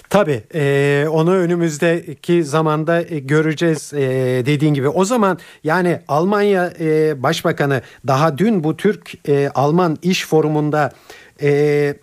Tabii 0.09 0.43
e, 0.55 1.05
onu 1.11 1.35
önümüzdeki 1.35 2.43
zamanda 2.43 3.01
e, 3.01 3.19
göreceğiz 3.19 3.93
e, 3.93 3.99
dediğin 4.45 4.73
gibi. 4.73 4.87
O 4.87 5.05
zaman 5.05 5.37
yani 5.63 5.99
Almanya 6.07 6.73
e, 6.79 7.23
Başbakanı 7.23 7.81
daha 8.07 8.37
dün 8.37 8.63
bu 8.63 8.77
Türk-Alman 8.77 9.97
e, 10.03 10.09
iş 10.09 10.27
forumunda 10.27 10.91
e, 11.41 11.93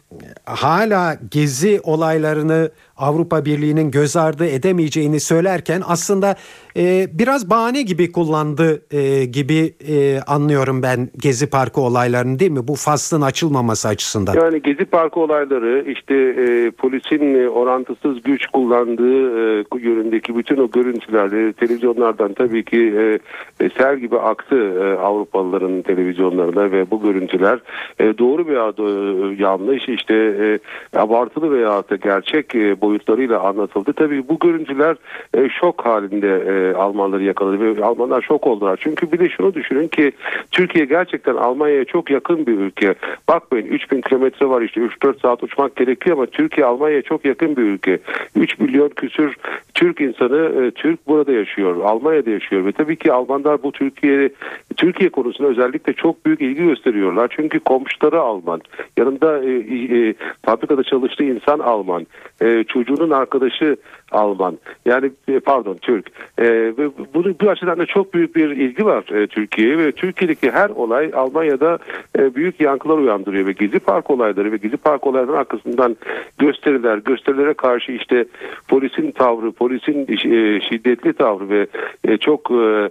hala 0.47 1.17
gezi 1.31 1.81
olaylarını 1.85 2.71
Avrupa 2.97 3.45
Birliği'nin 3.45 3.91
göz 3.91 4.17
ardı 4.17 4.47
edemeyeceğini 4.47 5.21
söylerken 5.21 5.83
aslında 5.87 6.37
e, 6.77 7.07
biraz 7.13 7.51
bahane 7.51 7.83
gibi 7.83 8.13
kullandı 8.13 8.83
e, 8.91 9.25
gibi 9.25 9.75
e, 9.89 10.21
anlıyorum 10.27 10.83
ben 10.83 11.09
Gezi 11.23 11.51
Parkı 11.51 11.81
olaylarını 11.81 12.39
değil 12.39 12.51
mi? 12.51 12.69
Bu 12.69 12.75
faslın 12.75 13.23
açılmaması 13.23 13.89
açısından. 13.89 14.35
Yani 14.35 14.63
Gezi 14.63 14.85
Parkı 14.85 15.21
olayları 15.21 15.85
işte 15.91 16.15
e, 16.15 16.71
polisin 16.71 17.47
orantısız 17.47 18.23
güç 18.23 18.47
kullandığı 18.47 19.61
e, 19.61 19.65
yönündeki 19.79 20.37
bütün 20.37 20.57
o 20.57 20.71
görüntülerde 20.71 21.53
televizyonlardan 21.53 22.33
tabii 22.33 22.65
ki 22.65 22.95
e, 22.99 23.19
e, 23.65 23.71
sel 23.71 23.99
gibi 23.99 24.19
aktı 24.19 24.57
e, 24.57 24.99
Avrupalıların 25.01 25.83
televizyonlarına 25.83 26.73
ve 26.73 26.91
bu 26.91 27.03
görüntüler 27.03 27.59
e, 27.99 28.19
doğru 28.19 28.47
veya 28.47 28.73
e, 28.79 29.43
yanlış 29.43 29.89
işte 29.89 30.06
e, 30.15 30.59
abartılı 30.97 31.53
veya 31.53 31.83
da 31.91 31.97
gerçek 31.97 32.55
e, 32.55 32.81
boyutlarıyla 32.81 33.41
anlatıldı. 33.41 33.93
Tabii 33.93 34.29
bu 34.29 34.39
görüntüler 34.39 34.97
e, 35.35 35.49
şok 35.49 35.87
halinde 35.87 36.45
e, 36.47 36.75
Almanları 36.75 37.23
yakaladı 37.23 37.77
ve 37.77 37.85
Almanlar 37.85 38.23
şok 38.23 38.47
oldular. 38.47 38.79
Çünkü 38.83 39.13
bir 39.13 39.19
de 39.19 39.29
şunu 39.29 39.55
düşünün 39.55 39.89
ki 39.89 40.13
Türkiye 40.51 40.85
gerçekten 40.85 41.35
Almanya'ya 41.35 41.85
çok 41.85 42.11
yakın 42.11 42.47
bir 42.47 42.59
ülke. 42.59 42.95
Bakmayın 43.29 43.67
3000 43.67 44.01
kilometre 44.01 44.49
var 44.49 44.63
işte 44.63 44.81
3-4 44.81 45.21
saat 45.21 45.43
uçmak 45.43 45.77
gerekiyor 45.77 46.17
ama 46.17 46.27
Türkiye 46.27 46.67
Almanya'ya 46.67 47.03
çok 47.03 47.25
yakın 47.25 47.57
bir 47.57 47.63
ülke. 47.63 47.99
3 48.37 48.59
milyon 48.59 48.89
küsür 48.89 49.37
Türk 49.75 50.01
insanı 50.01 50.67
e, 50.67 50.71
Türk 50.71 51.09
burada 51.09 51.33
yaşıyor. 51.33 51.77
Almanya'da 51.85 52.31
yaşıyor 52.31 52.65
ve 52.65 52.73
tabii 52.73 52.97
ki 52.97 53.13
Almanlar 53.13 53.63
bu 53.63 53.73
Türkiye 53.73 54.31
Türkiye 54.77 55.11
konusunda 55.11 55.51
özellikle 55.51 55.93
çok 55.93 56.27
büyük 56.27 56.41
ilgi 56.41 56.65
gösteriyorlar. 56.65 57.33
Çünkü 57.37 57.61
komşuları 57.61 58.21
Alman. 58.21 58.61
Yanında 58.97 59.45
e, 59.45 59.51
e, 59.97 60.15
fabrikada 60.43 60.83
çalıştığı 60.83 61.25
insan 61.25 61.59
Alman. 61.59 62.07
E, 62.43 62.65
çocuğunun 62.65 63.11
arkadaşı 63.11 63.77
Alman. 64.13 64.59
Yani 64.87 65.11
e, 65.29 65.41
pardon 65.41 65.75
Türk. 65.75 66.07
E, 66.39 66.77
bunu 67.15 67.35
bu 67.41 67.51
açıdan 67.51 67.79
da 67.79 67.87
çok 67.87 68.15
büyük 68.15 68.37
bir 68.37 68.51
ilgi 68.51 68.87
var 68.87 69.05
e, 69.15 69.27
Türkiye'ye 69.27 69.79
ve 69.79 69.93
Türkiye'deki 69.93 70.51
her 70.51 70.71
olay 70.71 71.11
Almanya'da 71.15 71.79
e, 72.19 72.35
büyük 72.35 72.61
yankılar 72.61 72.99
uyandırıyor 72.99 73.47
ve 73.47 73.53
Gezi 73.53 73.79
Park 73.79 74.11
olayları 74.11 74.53
ve 74.53 74.57
Gezi 74.57 74.77
Park 74.77 75.07
olaylarının 75.07 75.37
arkasından 75.37 75.97
gösteriler, 76.39 76.99
gösterilere 76.99 77.55
karşı 77.55 77.93
işte 77.93 78.25
polisin 78.69 79.11
tavrı, 79.11 79.53
polisin 79.53 80.07
e, 80.09 80.61
şiddetli 80.61 81.13
tavrı 81.13 81.49
ve 81.49 81.67
e, 82.05 82.17
çok 82.17 82.51
e, 82.51 82.91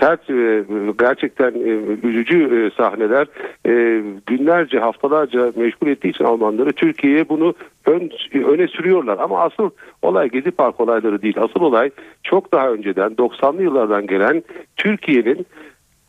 sert 0.00 0.30
ve 0.30 0.64
gerçekten 0.98 1.50
e, 1.54 2.06
üzücü 2.08 2.38
e, 2.38 2.70
sahneler 2.76 3.26
e, 3.66 4.02
günlerce, 4.26 4.78
haftalarca 4.78 5.52
meşgul 5.56 5.86
ettiği 5.86 6.08
için 6.08 6.24
Almanları 6.24 6.72
Türkiye'ye 6.72 7.28
bunu 7.28 7.54
ön, 7.86 8.10
öne 8.32 8.68
sürüyorlar. 8.68 9.18
Ama 9.18 9.40
asıl 9.40 9.70
olay 10.02 10.28
Gezi 10.28 10.50
Park 10.56 10.80
olayları 10.80 11.22
değil. 11.22 11.36
Asıl 11.38 11.60
olay 11.60 11.90
çok 12.22 12.52
daha 12.52 12.70
önceden 12.70 13.12
90'lı 13.12 13.62
yıllardan 13.62 14.06
gelen 14.06 14.42
Türkiye'nin 14.76 15.46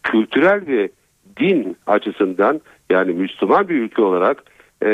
kültürel 0.03 0.67
ve 0.67 0.89
din 1.39 1.77
açısından 1.87 2.61
yani 2.89 3.13
Müslüman 3.13 3.69
bir 3.69 3.75
ülke 3.75 4.01
olarak 4.01 4.43
e, 4.81 4.87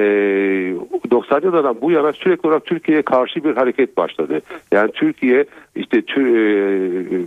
90'lı 1.11 1.45
yıllardan 1.45 1.81
bu 1.81 1.91
yana 1.91 2.13
sürekli 2.13 2.47
olarak 2.47 2.65
Türkiye'ye 2.65 3.01
karşı 3.01 3.43
bir 3.43 3.55
hareket 3.55 3.97
başladı. 3.97 4.41
Yani 4.71 4.91
Türkiye 4.91 5.45
işte 5.75 5.97
e, 5.97 6.21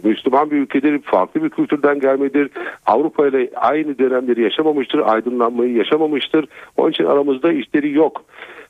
Müslüman 0.08 0.50
bir 0.50 0.56
ülkedir, 0.56 1.02
farklı 1.02 1.44
bir 1.44 1.50
kültürden 1.50 2.00
gelmedir. 2.00 2.50
Avrupa 2.86 3.26
ile 3.26 3.50
aynı 3.56 3.98
dönemleri 3.98 4.42
yaşamamıştır, 4.42 4.98
aydınlanmayı 4.98 5.72
yaşamamıştır. 5.72 6.46
Onun 6.76 6.90
için 6.90 7.04
aramızda 7.04 7.52
işleri 7.52 7.92
yok 7.92 8.24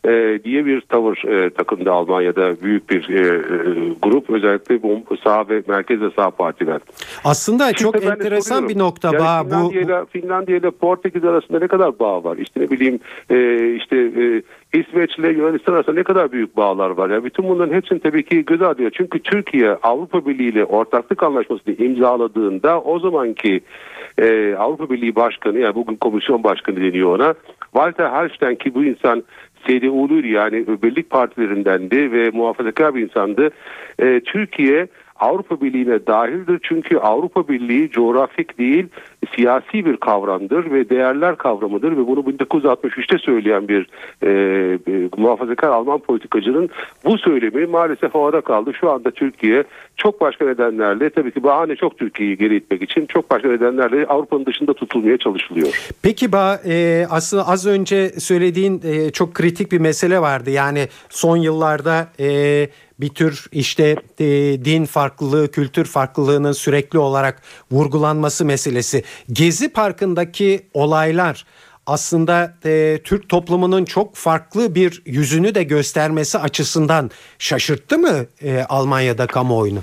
e, 0.04 0.40
diye 0.44 0.66
bir 0.66 0.80
tavır 0.80 1.28
e, 1.28 1.50
takındı 1.50 1.92
Almanya'da 1.92 2.62
büyük 2.62 2.90
bir 2.90 3.08
e, 3.08 3.20
e, 3.20 3.40
grup 4.02 4.30
özellikle 4.30 4.82
bu 4.82 5.16
sağ 5.24 5.48
ve 5.48 5.62
merkez 5.68 6.00
ve 6.00 6.10
sağ 6.16 6.30
partiler. 6.30 6.80
Aslında 7.24 7.64
Şimdi 7.64 7.76
çok 7.76 8.04
enteresan 8.04 8.68
bir 8.68 8.78
nokta 8.78 9.10
yani 9.12 9.20
bağ 9.24 9.50
bu. 9.50 9.72
Finlandiya 10.10 10.58
ile 10.58 10.70
Portekiz 10.70 11.24
arasında 11.24 11.58
ne 11.58 11.68
kadar 11.68 11.98
bağ 11.98 12.24
var? 12.24 12.36
İşte 12.36 12.60
ne 12.60 12.70
bileyim 12.70 13.00
e, 13.30 13.68
işte 13.74 13.96
e, 13.96 14.42
İsveç 14.78 15.18
ile 15.18 15.28
Yunanistan 15.28 15.72
arasında 15.72 15.96
ne 15.96 16.02
kadar 16.02 16.32
büyük 16.32 16.56
bağlar 16.56 16.90
var. 16.90 17.10
Yani 17.10 17.24
bütün 17.24 17.48
bunların 17.48 17.74
hepsini 17.74 18.00
tabii 18.00 18.24
ki 18.24 18.44
göz 18.44 18.62
alıyor. 18.62 18.90
Çünkü 18.94 19.22
Türkiye 19.22 19.70
Avrupa 19.70 20.26
Birliği 20.26 20.48
ile 20.48 20.64
ortaklık 20.64 21.22
anlaşmasını 21.22 21.74
imzaladığında 21.74 22.80
o 22.80 22.98
zamanki 22.98 23.60
e, 24.18 24.54
Avrupa 24.54 24.90
Birliği 24.90 25.16
Başkanı 25.16 25.58
yani 25.58 25.74
bugün 25.74 25.96
komisyon 25.96 26.44
başkanı 26.44 26.76
deniyor 26.76 27.18
ona. 27.18 27.34
Walter 27.72 28.06
Hallstein 28.06 28.54
ki 28.54 28.74
bu 28.74 28.84
insan 28.84 29.24
CDU'luydu 29.66 30.26
yani 30.26 30.66
birlik 30.82 31.10
partilerindendi 31.10 32.12
ve 32.12 32.30
muhafazakar 32.30 32.94
bir 32.94 33.02
insandı. 33.02 33.50
E, 33.98 34.20
Türkiye 34.20 34.88
Avrupa 35.16 35.60
Birliği'ne 35.60 36.06
dahildir. 36.06 36.60
Çünkü 36.62 36.96
Avrupa 36.96 37.48
Birliği 37.48 37.90
coğrafik 37.90 38.58
değil 38.58 38.86
siyasi 39.36 39.84
bir 39.84 39.96
kavramdır 39.96 40.70
ve 40.70 40.88
değerler 40.90 41.36
kavramıdır 41.36 41.92
ve 41.92 42.06
bunu 42.06 42.20
1963'te 42.20 43.18
söyleyen 43.18 43.68
bir 43.68 43.86
e, 44.22 44.30
e, 44.88 45.08
muhafazakar 45.16 45.68
Alman 45.68 45.98
politikacının 45.98 46.70
bu 47.04 47.18
söylemi 47.18 47.66
maalesef 47.66 48.14
havada 48.14 48.40
kaldı. 48.40 48.72
Şu 48.80 48.90
anda 48.90 49.10
Türkiye 49.10 49.64
çok 49.96 50.20
başka 50.20 50.44
nedenlerle 50.44 51.10
tabii 51.10 51.30
ki 51.30 51.42
bahane 51.42 51.76
çok 51.76 51.98
Türkiye'yi 51.98 52.36
geri 52.36 52.56
itmek 52.56 52.82
için 52.82 53.06
çok 53.06 53.30
başka 53.30 53.48
nedenlerle 53.48 54.06
Avrupa'nın 54.06 54.46
dışında 54.46 54.74
tutulmaya 54.74 55.18
çalışılıyor. 55.18 55.88
Peki 56.02 56.32
ba, 56.32 56.60
e, 56.66 57.06
aslında 57.10 57.48
az 57.48 57.66
önce 57.66 58.08
söylediğin 58.08 58.80
e, 58.84 59.10
çok 59.10 59.34
kritik 59.34 59.72
bir 59.72 59.78
mesele 59.78 60.18
vardı. 60.18 60.50
Yani 60.50 60.88
son 61.08 61.36
yıllarda 61.36 62.08
e, 62.20 62.68
bir 63.00 63.08
tür 63.08 63.46
işte 63.52 63.96
e, 64.18 64.24
din 64.64 64.84
farklılığı, 64.84 65.50
kültür 65.50 65.84
farklılığının 65.84 66.52
sürekli 66.52 66.98
olarak 66.98 67.42
vurgulanması 67.70 68.44
meselesi. 68.44 69.02
Gezi 69.32 69.68
Parkı'ndaki 69.68 70.66
olaylar 70.74 71.44
aslında 71.86 72.54
e, 72.64 73.00
Türk 73.04 73.28
toplumunun 73.28 73.84
çok 73.84 74.16
farklı 74.16 74.74
bir 74.74 75.02
yüzünü 75.06 75.54
de 75.54 75.62
göstermesi 75.62 76.38
açısından 76.38 77.10
şaşırttı 77.38 77.98
mı 77.98 78.26
e, 78.42 78.62
Almanya'da 78.68 79.26
kamuoyunu? 79.26 79.82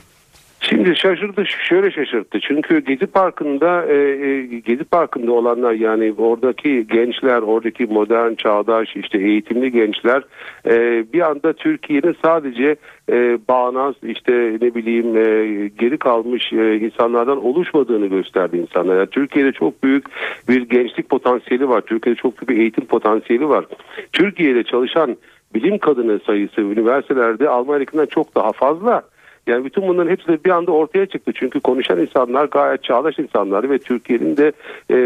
Şimdi 0.64 0.96
şaşırdı 0.96 1.46
şöyle 1.46 1.92
şaşırttı 1.92 2.40
çünkü 2.40 2.80
Gezi 2.80 3.08
Parkı'nda 3.08 3.86
e, 3.86 3.96
e, 3.96 4.42
Gezi 4.60 4.84
Parkı'nda 4.84 5.32
olanlar 5.32 5.74
yani 5.74 6.14
oradaki 6.18 6.88
gençler 6.88 7.42
oradaki 7.42 7.86
modern 7.86 8.34
çağdaş 8.34 8.96
işte 8.96 9.18
eğitimli 9.18 9.72
gençler 9.72 10.24
e, 10.66 11.06
bir 11.14 11.22
anda 11.22 11.54
Türkiye'nin 11.54 12.16
sadece 12.24 12.76
e, 13.12 13.40
bağnaz 13.50 13.96
işte 14.04 14.58
ne 14.62 14.76
bileyim 14.76 15.18
e, 15.18 15.68
geri 15.80 15.98
kalmış 15.98 16.54
e, 16.54 16.76
insanlardan 16.76 17.46
oluşmadığını 17.46 18.08
gösterdi 18.08 18.58
insanlar. 18.58 18.98
Yani 18.98 19.10
Türkiye'de 19.10 19.52
çok 19.52 19.84
büyük 19.84 20.06
bir 20.50 20.62
gençlik 20.62 21.10
potansiyeli 21.10 21.70
var. 21.70 21.82
Türkiye'de 21.82 22.20
çok 22.20 22.38
büyük 22.38 22.50
bir 22.50 22.58
eğitim 22.62 22.86
potansiyeli 22.86 23.50
var. 23.50 23.66
Türkiye'de 24.14 24.64
çalışan 24.64 25.18
bilim 25.56 25.78
kadını 25.78 26.20
sayısı 26.20 26.62
üniversitelerde 26.62 27.50
Almanya'dakinden 27.50 28.06
çok 28.06 28.36
daha 28.36 28.52
fazla. 28.52 29.04
Yani 29.48 29.66
bütün 29.66 29.88
bunların 29.88 30.12
hepsi 30.12 30.28
de 30.28 30.44
bir 30.44 30.50
anda 30.50 30.72
ortaya 30.72 31.06
çıktı. 31.06 31.32
Çünkü 31.36 31.60
konuşan 31.60 32.00
insanlar 32.00 32.46
gayet 32.46 32.84
çağdaş 32.84 33.20
insanlar 33.20 33.70
ve 33.70 33.80
Türkiye'nin 33.80 34.38
de 34.38 34.52
e, 34.92 34.98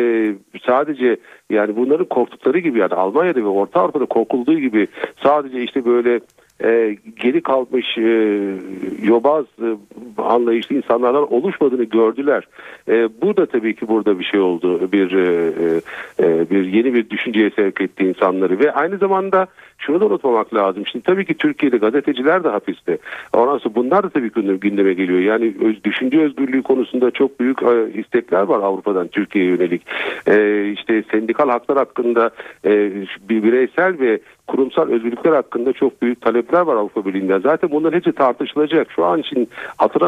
sadece 0.65 1.17
yani 1.49 1.75
bunların 1.75 2.05
korktukları 2.05 2.59
gibi 2.59 2.79
yani 2.79 2.93
Almanya'da 2.93 3.39
ve 3.39 3.47
Orta 3.47 3.81
Avrupa'da 3.81 4.05
korkulduğu 4.05 4.59
gibi 4.59 4.87
sadece 5.23 5.63
işte 5.63 5.85
böyle 5.85 6.19
e, 6.63 6.97
geri 7.21 7.41
kalmış 7.41 7.97
e, 7.97 8.01
yobaz 9.03 9.45
e, 9.61 9.67
anlayışlı 10.25 10.75
insanlardan 10.75 11.33
oluşmadığını 11.33 11.83
gördüler. 11.83 12.47
E, 12.87 13.09
bu 13.21 13.37
da 13.37 13.45
tabii 13.45 13.75
ki 13.75 13.87
burada 13.87 14.19
bir 14.19 14.23
şey 14.23 14.39
oldu. 14.39 14.91
Bir 14.91 15.11
e, 15.11 15.81
e, 16.19 16.49
bir 16.49 16.65
yeni 16.65 16.93
bir 16.93 17.09
düşünceye 17.09 17.49
sevk 17.49 17.81
etti 17.81 18.03
insanları 18.03 18.59
ve 18.59 18.71
aynı 18.71 18.97
zamanda 18.97 19.47
şunu 19.77 19.99
da 19.99 20.05
unutmamak 20.05 20.53
lazım. 20.53 20.83
Şimdi 20.87 21.05
tabii 21.05 21.25
ki 21.25 21.33
Türkiye'de 21.33 21.77
gazeteciler 21.77 22.43
de 22.43 22.49
hapiste. 22.49 22.97
Ondan 23.33 23.57
sonra 23.57 23.75
bunlar 23.75 24.03
da 24.03 24.09
tabii 24.09 24.31
gündeme 24.59 24.93
geliyor. 24.93 25.19
Yani 25.19 25.53
öz, 25.65 25.83
düşünce 25.83 26.19
özgürlüğü 26.19 26.63
konusunda 26.63 27.11
çok 27.11 27.39
büyük 27.39 27.63
e, 27.63 27.99
istekler 27.99 28.41
var 28.41 28.59
Avrupa'dan 28.59 29.07
Türkiye'ye 29.07 29.51
yönelik. 29.51 29.81
E, 30.27 30.65
işte 30.71 31.03
sendikal 31.11 31.49
haklar 31.49 31.77
hakkında 31.77 32.29
e, 32.65 32.91
bireysel 33.29 33.99
ve 33.99 34.19
kurumsal 34.47 34.89
özgürlükler 34.89 35.31
hakkında 35.31 35.73
çok 35.73 36.01
büyük 36.01 36.21
talepler 36.21 36.61
var 36.61 36.75
Avrupa 36.75 37.05
Birliği'nden. 37.05 37.39
Zaten 37.39 37.71
bunların 37.71 37.97
hepsi 37.97 38.11
tartışılacak. 38.11 38.91
Şu 38.91 39.05
an 39.05 39.19
için 39.19 39.49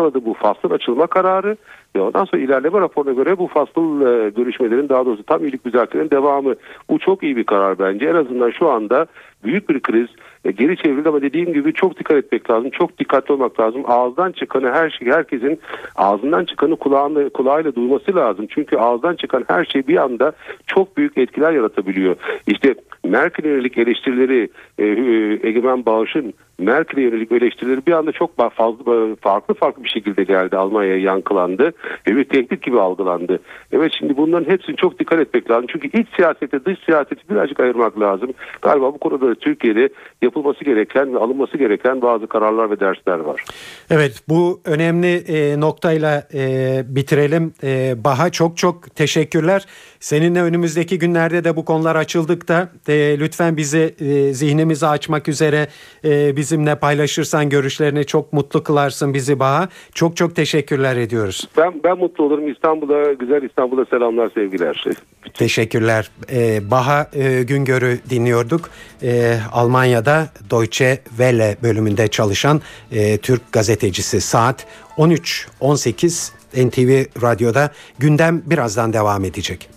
hatırlamadı 0.08 0.26
bu 0.26 0.34
faslın 0.34 0.76
açılma 0.76 1.08
kararı 1.08 1.58
ve 1.96 2.02
ondan 2.02 2.26
sonra 2.26 2.42
ilerleme 2.42 2.80
raporuna 2.80 3.14
göre 3.14 3.38
bu 3.38 3.48
fasıl 3.48 4.02
e, 4.02 4.30
görüşmelerin 4.30 4.90
daha 4.90 5.06
doğrusu 5.06 5.24
tam 5.24 5.44
iyilik 5.44 5.66
müzakerenin 5.66 6.10
devamı. 6.10 6.56
Bu 6.90 7.00
çok 7.00 7.24
iyi 7.24 7.36
bir 7.36 7.44
karar 7.44 7.80
bence. 7.80 8.06
En 8.06 8.16
azından 8.16 8.52
şu 8.52 8.70
anda 8.70 9.06
büyük 9.44 9.70
bir 9.70 9.80
kriz 9.80 10.08
geri 10.52 10.78
çevrildi 10.78 11.10
ama 11.10 11.22
dediğim 11.22 11.54
gibi 11.54 11.74
çok 11.74 12.00
dikkat 12.00 12.18
etmek 12.18 12.50
lazım. 12.50 12.70
Çok 12.70 12.98
dikkatli 12.98 13.34
olmak 13.34 13.60
lazım. 13.60 13.84
Ağızdan 13.88 14.32
çıkanı 14.32 14.72
her 14.72 14.90
şey 14.90 15.08
herkesin 15.08 15.60
ağzından 15.96 16.46
çıkanı 16.46 16.76
kulağına, 16.76 17.30
kulağıyla 17.30 17.76
duyması 17.76 18.16
lazım. 18.16 18.48
Çünkü 18.50 18.78
ağızdan 18.78 19.16
çıkan 19.16 19.46
her 19.48 19.66
şey 19.66 19.88
bir 19.88 19.98
anda 19.98 20.32
çok 20.68 20.98
büyük 20.98 21.18
etkiler 21.18 21.52
yaratabiliyor. 21.52 22.16
İşte 22.48 22.76
Merkel 23.04 23.46
yönelik 23.46 23.78
eleştirileri 23.78 24.50
e, 24.78 24.86
e, 24.86 25.48
Egemen 25.48 25.86
Bağış'ın 25.86 26.34
Merkel'e 26.60 27.02
yönelik 27.02 27.32
eleştirileri 27.32 27.86
bir 27.88 27.92
anda 27.92 28.12
çok 28.12 28.38
fazla 28.38 29.16
farklı 29.16 29.54
farklı 29.54 29.84
bir 29.84 29.90
şekilde 29.90 30.24
geldi 30.24 30.58
Almanya'ya 30.58 30.98
yankılandı 30.98 31.74
ve 32.08 32.16
bir 32.16 32.24
tehdit 32.24 32.62
gibi 32.62 32.80
algılandı. 32.80 33.40
Evet 33.72 33.92
şimdi 34.00 34.18
bunların 34.18 34.52
hepsini 34.52 34.76
çok 34.76 35.00
dikkat 35.00 35.20
etmek 35.20 35.52
lazım. 35.52 35.66
Çünkü 35.70 35.88
iç 36.02 36.08
siyasete 36.16 36.66
dış 36.66 36.80
siyaseti 36.86 37.30
birazcık 37.30 37.60
ayırmak 37.60 38.00
lazım. 38.00 38.30
Galiba 38.62 38.94
bu 38.94 38.98
konuda 38.98 39.36
Türkiye'de 39.36 39.90
yapılması 40.38 40.64
gereken 40.64 41.14
ve 41.14 41.20
alınması 41.20 41.58
gereken 41.58 42.02
bazı 42.02 42.28
kararlar 42.28 42.72
ve 42.72 42.80
dersler 42.80 43.20
var. 43.20 43.44
Evet 43.90 44.24
bu 44.30 44.62
önemli 44.66 45.16
e, 45.16 45.60
noktayla 45.60 46.28
e, 46.34 46.84
bitirelim. 46.88 47.54
E, 47.64 47.96
Baha 48.04 48.30
çok 48.30 48.58
çok 48.58 48.96
teşekkürler. 48.96 49.66
Seninle 50.00 50.42
önümüzdeki 50.42 51.00
günlerde 51.00 51.44
de 51.44 51.56
bu 51.56 51.66
konular 51.66 51.96
açıldıkta 51.96 52.70
e, 52.88 53.20
lütfen 53.20 53.58
bizi 53.58 53.96
e, 54.00 54.34
zihnimizi 54.34 54.88
açmak 54.88 55.28
üzere 55.28 55.68
e, 56.06 56.36
bizimle 56.36 56.76
paylaşırsan 56.76 57.50
görüşlerini 57.50 58.06
çok 58.06 58.34
mutlu 58.34 58.64
kılarsın 58.64 59.14
bizi 59.14 59.40
Baha. 59.40 59.68
Çok 59.94 60.18
çok 60.18 60.36
teşekkürler 60.36 60.98
ediyoruz. 60.98 61.48
Ben 61.58 61.74
ben 61.84 61.98
mutlu 61.98 62.24
olurum. 62.24 62.52
İstanbul'a 62.52 63.14
güzel 63.14 63.44
İstanbul'a 63.44 63.86
selamlar 63.86 64.30
sevgiler. 64.30 64.86
Teşekkürler. 65.34 66.10
Ee, 66.32 66.72
Baha 66.72 67.10
e, 67.14 67.44
Güngör'ü 67.44 68.00
dinliyorduk. 68.10 68.70
E, 69.04 69.38
Almanya'da 69.54 70.28
Deutsche 70.52 71.00
Welle 71.10 71.58
bölümünde 71.64 72.08
çalışan 72.08 72.62
e, 72.92 73.18
Türk 73.18 73.52
gazetecisi 73.52 74.22
saat 74.22 74.68
13.18 74.98 76.32
NTV 76.68 77.22
Radyo'da 77.22 77.72
gündem 78.00 78.42
birazdan 78.46 78.94
devam 78.94 79.26
edecek. 79.26 79.77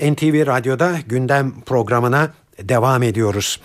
NTV 0.00 0.46
Radyo'da 0.46 0.98
gündem 1.06 1.60
programına 1.66 2.32
devam 2.62 3.02
ediyoruz. 3.02 3.60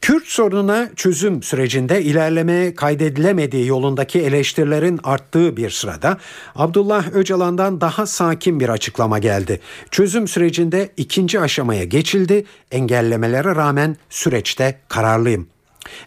Kürt 0.00 0.26
sorununa 0.26 0.90
çözüm 0.96 1.42
sürecinde 1.42 2.02
ilerleme 2.02 2.74
kaydedilemediği 2.74 3.66
yolundaki 3.66 4.20
eleştirilerin 4.20 5.00
arttığı 5.04 5.56
bir 5.56 5.70
sırada 5.70 6.18
Abdullah 6.54 7.12
Öcalan'dan 7.12 7.80
daha 7.80 8.06
sakin 8.06 8.60
bir 8.60 8.68
açıklama 8.68 9.18
geldi. 9.18 9.60
Çözüm 9.90 10.28
sürecinde 10.28 10.88
ikinci 10.96 11.40
aşamaya 11.40 11.84
geçildi. 11.84 12.44
Engellemelere 12.70 13.56
rağmen 13.56 13.96
süreçte 14.10 14.80
kararlıyım. 14.88 15.48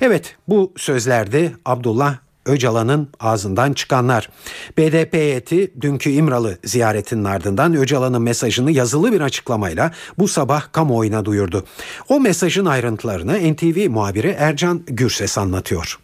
Evet 0.01 0.35
bu 0.47 0.73
sözlerdi 0.77 1.55
Abdullah 1.65 2.17
Öcalan'ın 2.45 3.09
ağzından 3.19 3.73
çıkanlar. 3.73 4.29
BDP 4.77 5.13
heyeti 5.13 5.71
dünkü 5.81 6.09
İmralı 6.09 6.57
ziyaretinin 6.63 7.23
ardından 7.23 7.75
Öcalan'ın 7.75 8.21
mesajını 8.21 8.71
yazılı 8.71 9.11
bir 9.11 9.21
açıklamayla 9.21 9.91
bu 10.17 10.27
sabah 10.27 10.71
kamuoyuna 10.71 11.25
duyurdu. 11.25 11.65
O 12.09 12.19
mesajın 12.19 12.65
ayrıntılarını 12.65 13.53
NTV 13.53 13.89
muhabiri 13.89 14.35
Ercan 14.39 14.81
Gürses 14.87 15.37
anlatıyor. 15.37 15.99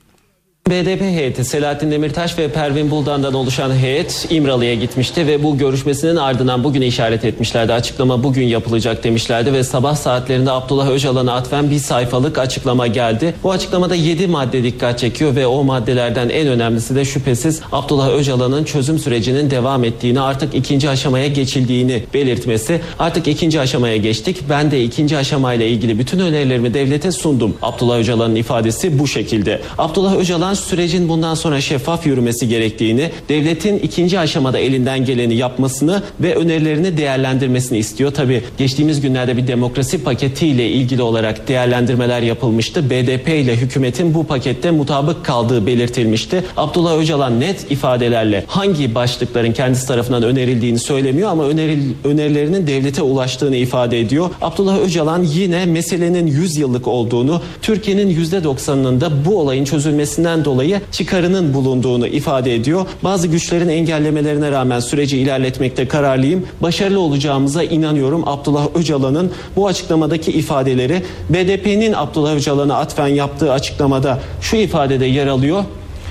BDP 0.70 1.02
heyeti 1.02 1.46
Selahattin 1.46 1.92
Demirtaş 1.92 2.38
ve 2.38 2.48
Pervin 2.48 2.92
Buldan'dan 2.92 3.34
oluşan 3.34 3.76
heyet 3.76 4.28
İmralı'ya 4.30 4.74
gitmişti 4.74 5.28
ve 5.28 5.44
bu 5.44 5.58
görüşmesinin 5.58 6.16
ardından 6.16 6.64
bugüne 6.64 6.88
işaret 6.88 7.26
etmişlerdi. 7.26 7.74
Açıklama 7.74 8.24
bugün 8.24 8.48
yapılacak 8.48 9.04
demişlerdi 9.04 9.54
ve 9.54 9.64
sabah 9.64 9.96
saatlerinde 9.96 10.52
Abdullah 10.52 10.90
Öcalan'a 10.90 11.34
atfen 11.34 11.72
bir 11.72 11.80
sayfalık 11.80 12.38
açıklama 12.38 12.88
geldi. 12.88 13.34
Bu 13.44 13.52
açıklamada 13.52 13.96
7 13.96 14.28
madde 14.28 14.64
dikkat 14.64 15.00
çekiyor 15.00 15.36
ve 15.36 15.48
o 15.48 15.64
maddelerden 15.64 16.30
en 16.30 16.48
önemlisi 16.48 16.96
de 16.96 17.06
şüphesiz 17.06 17.62
Abdullah 17.72 18.10
Öcalan'ın 18.10 18.64
çözüm 18.64 19.00
sürecinin 19.00 19.52
devam 19.52 19.84
ettiğini 19.84 20.22
artık 20.22 20.56
ikinci 20.56 20.90
aşamaya 20.90 21.28
geçildiğini 21.28 22.04
belirtmesi. 22.14 22.82
Artık 23.00 23.28
ikinci 23.28 23.60
aşamaya 23.60 23.98
geçtik. 23.98 24.38
Ben 24.50 24.72
de 24.72 24.84
ikinci 24.84 25.18
aşamayla 25.18 25.66
ilgili 25.66 26.00
bütün 26.00 26.20
önerilerimi 26.20 26.74
devlete 26.74 27.12
sundum. 27.12 27.58
Abdullah 27.62 27.98
Öcalan'ın 27.98 28.36
ifadesi 28.36 29.00
bu 29.00 29.08
şekilde. 29.08 29.62
Abdullah 29.78 30.16
Öcalan 30.16 30.57
sürecin 30.58 31.10
bundan 31.10 31.36
sonra 31.36 31.62
şeffaf 31.62 32.06
yürümesi 32.06 32.48
gerektiğini, 32.48 33.12
devletin 33.30 33.80
ikinci 33.80 34.20
aşamada 34.20 34.60
elinden 34.60 35.06
geleni 35.06 35.36
yapmasını 35.36 36.04
ve 36.20 36.36
önerilerini 36.36 36.98
değerlendirmesini 36.98 37.78
istiyor. 37.78 38.12
Tabi 38.12 38.44
geçtiğimiz 38.58 39.02
günlerde 39.02 39.38
bir 39.38 39.48
demokrasi 39.48 40.04
paketiyle 40.04 40.70
ilgili 40.70 41.02
olarak 41.02 41.48
değerlendirmeler 41.48 42.22
yapılmıştı. 42.22 42.90
BDP 42.90 43.28
ile 43.28 43.56
hükümetin 43.56 44.14
bu 44.14 44.24
pakette 44.24 44.72
mutabık 44.72 45.26
kaldığı 45.26 45.66
belirtilmişti. 45.66 46.44
Abdullah 46.58 46.98
Öcalan 46.98 47.40
net 47.40 47.72
ifadelerle 47.72 48.44
hangi 48.48 48.96
başlıkların 48.96 49.54
kendisi 49.54 49.88
tarafından 49.88 50.24
önerildiğini 50.24 50.80
söylemiyor 50.80 51.30
ama 51.30 51.44
öneril, 51.44 51.94
önerilerinin 52.04 52.68
devlete 52.68 53.02
ulaştığını 53.02 53.56
ifade 53.56 54.00
ediyor. 54.00 54.30
Abdullah 54.42 54.80
Öcalan 54.80 55.24
yine 55.24 55.66
meselenin 55.66 56.28
100 56.28 56.58
yıllık 56.58 56.88
olduğunu, 56.88 57.42
Türkiye'nin 57.62 58.26
%90'ının 58.26 59.02
da 59.02 59.26
bu 59.26 59.40
olayın 59.40 59.66
çözülmesinden 59.66 60.46
dolayı 60.48 60.82
çıkarının 60.92 61.54
bulunduğunu 61.54 62.08
ifade 62.08 62.56
ediyor. 62.56 62.86
Bazı 63.04 63.28
güçlerin 63.28 63.70
engellemelerine 63.70 64.52
rağmen 64.52 64.80
süreci 64.80 65.18
ilerletmekte 65.18 65.88
kararlıyım. 65.88 66.46
Başarılı 66.62 67.00
olacağımıza 67.00 67.64
inanıyorum. 67.64 68.28
Abdullah 68.28 68.68
Öcalan'ın 68.76 69.32
bu 69.56 69.68
açıklamadaki 69.68 70.32
ifadeleri 70.32 71.04
BDP'nin 71.30 71.94
Abdullah 71.94 72.36
Öcalan'a 72.36 72.78
atfen 72.78 73.08
yaptığı 73.08 73.52
açıklamada 73.52 74.20
şu 74.42 74.56
ifadede 74.56 75.06
yer 75.06 75.28
alıyor 75.28 75.64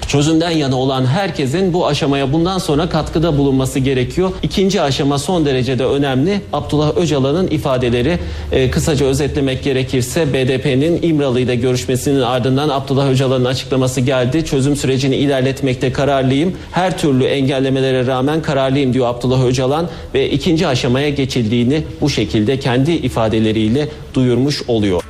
çözümden 0.08 0.50
yana 0.50 0.76
olan 0.76 1.06
herkesin 1.06 1.72
bu 1.72 1.86
aşamaya 1.86 2.32
bundan 2.32 2.58
sonra 2.58 2.88
katkıda 2.88 3.38
bulunması 3.38 3.78
gerekiyor. 3.78 4.32
İkinci 4.42 4.82
aşama 4.82 5.18
son 5.18 5.46
derecede 5.46 5.84
önemli. 5.84 6.40
Abdullah 6.52 6.96
Öcalan'ın 6.96 7.46
ifadeleri 7.46 8.18
e, 8.52 8.70
kısaca 8.70 9.06
özetlemek 9.06 9.64
gerekirse 9.64 10.32
BDP'nin 10.32 11.02
İmralı 11.02 11.40
ile 11.40 11.56
görüşmesinin 11.56 12.20
ardından 12.20 12.68
Abdullah 12.68 13.10
Öcalan'ın 13.10 13.44
açıklaması 13.44 14.00
geldi. 14.00 14.44
Çözüm 14.44 14.76
sürecini 14.76 15.16
ilerletmekte 15.16 15.92
kararlıyım. 15.92 16.52
Her 16.72 16.98
türlü 16.98 17.24
engellemelere 17.24 18.06
rağmen 18.06 18.42
kararlıyım 18.42 18.94
diyor 18.94 19.06
Abdullah 19.06 19.44
Öcalan 19.44 19.88
ve 20.14 20.30
ikinci 20.30 20.66
aşamaya 20.66 21.08
geçildiğini 21.08 21.82
bu 22.00 22.10
şekilde 22.10 22.58
kendi 22.58 22.92
ifadeleriyle 22.92 23.88
duyurmuş 24.14 24.62
oluyor. 24.68 25.05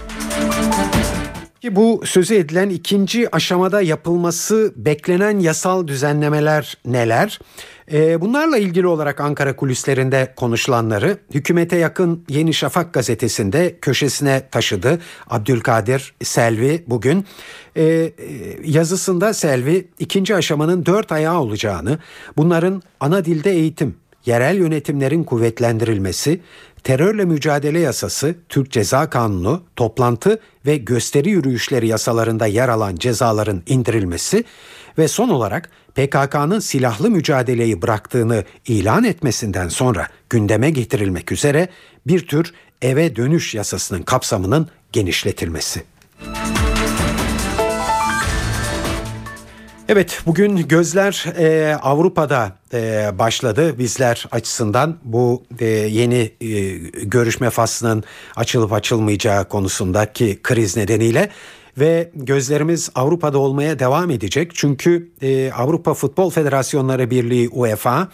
Ki 1.66 1.76
bu 1.76 2.02
sözü 2.04 2.34
edilen 2.34 2.68
ikinci 2.68 3.36
aşamada 3.36 3.82
yapılması 3.82 4.72
beklenen 4.76 5.38
yasal 5.38 5.86
düzenlemeler 5.86 6.76
neler? 6.84 7.40
Ee, 7.92 8.20
bunlarla 8.20 8.58
ilgili 8.58 8.86
olarak 8.86 9.20
Ankara 9.20 9.56
kulislerinde 9.56 10.32
konuşulanları 10.36 11.18
hükümete 11.34 11.76
yakın 11.76 12.24
Yeni 12.28 12.54
Şafak 12.54 12.94
gazetesinde 12.94 13.78
köşesine 13.80 14.48
taşıdı. 14.50 14.98
Abdülkadir 15.30 16.14
Selvi 16.22 16.84
bugün 16.86 17.26
ee, 17.76 18.12
yazısında 18.64 19.34
Selvi 19.34 19.88
ikinci 19.98 20.34
aşamanın 20.34 20.86
dört 20.86 21.12
ayağı 21.12 21.40
olacağını, 21.40 21.98
bunların 22.36 22.82
ana 23.00 23.24
dilde 23.24 23.50
eğitim, 23.50 23.96
yerel 24.26 24.56
yönetimlerin 24.56 25.24
kuvvetlendirilmesi, 25.24 26.40
terörle 26.86 27.24
mücadele 27.24 27.80
yasası, 27.80 28.34
Türk 28.48 28.70
Ceza 28.70 29.10
Kanunu, 29.10 29.62
toplantı 29.76 30.40
ve 30.66 30.76
gösteri 30.76 31.30
yürüyüşleri 31.30 31.88
yasalarında 31.88 32.46
yer 32.46 32.68
alan 32.68 32.96
cezaların 32.96 33.62
indirilmesi 33.66 34.44
ve 34.98 35.08
son 35.08 35.28
olarak 35.28 35.70
PKK'nın 35.94 36.58
silahlı 36.58 37.10
mücadeleyi 37.10 37.82
bıraktığını 37.82 38.44
ilan 38.66 39.04
etmesinden 39.04 39.68
sonra 39.68 40.08
gündeme 40.30 40.70
getirilmek 40.70 41.32
üzere 41.32 41.68
bir 42.06 42.26
tür 42.26 42.52
eve 42.82 43.16
dönüş 43.16 43.54
yasasının 43.54 44.02
kapsamının 44.02 44.68
genişletilmesi. 44.92 45.82
Evet 49.88 50.22
bugün 50.26 50.56
gözler 50.68 51.24
e, 51.38 51.74
Avrupa'da 51.74 52.58
e, 52.72 53.10
başladı 53.18 53.78
bizler 53.78 54.26
açısından 54.30 54.96
bu 55.04 55.42
e, 55.58 55.66
yeni 55.66 56.32
e, 56.40 56.70
görüşme 57.02 57.50
faslının 57.50 58.04
açılıp 58.36 58.72
açılmayacağı 58.72 59.48
konusundaki 59.48 60.40
kriz 60.42 60.76
nedeniyle 60.76 61.28
ve 61.78 62.10
gözlerimiz 62.14 62.90
Avrupa'da 62.94 63.38
olmaya 63.38 63.78
devam 63.78 64.10
edecek. 64.10 64.50
Çünkü 64.54 65.10
e, 65.22 65.52
Avrupa 65.52 65.94
Futbol 65.94 66.30
Federasyonları 66.30 67.10
Birliği 67.10 67.48
UEFA 67.48 68.08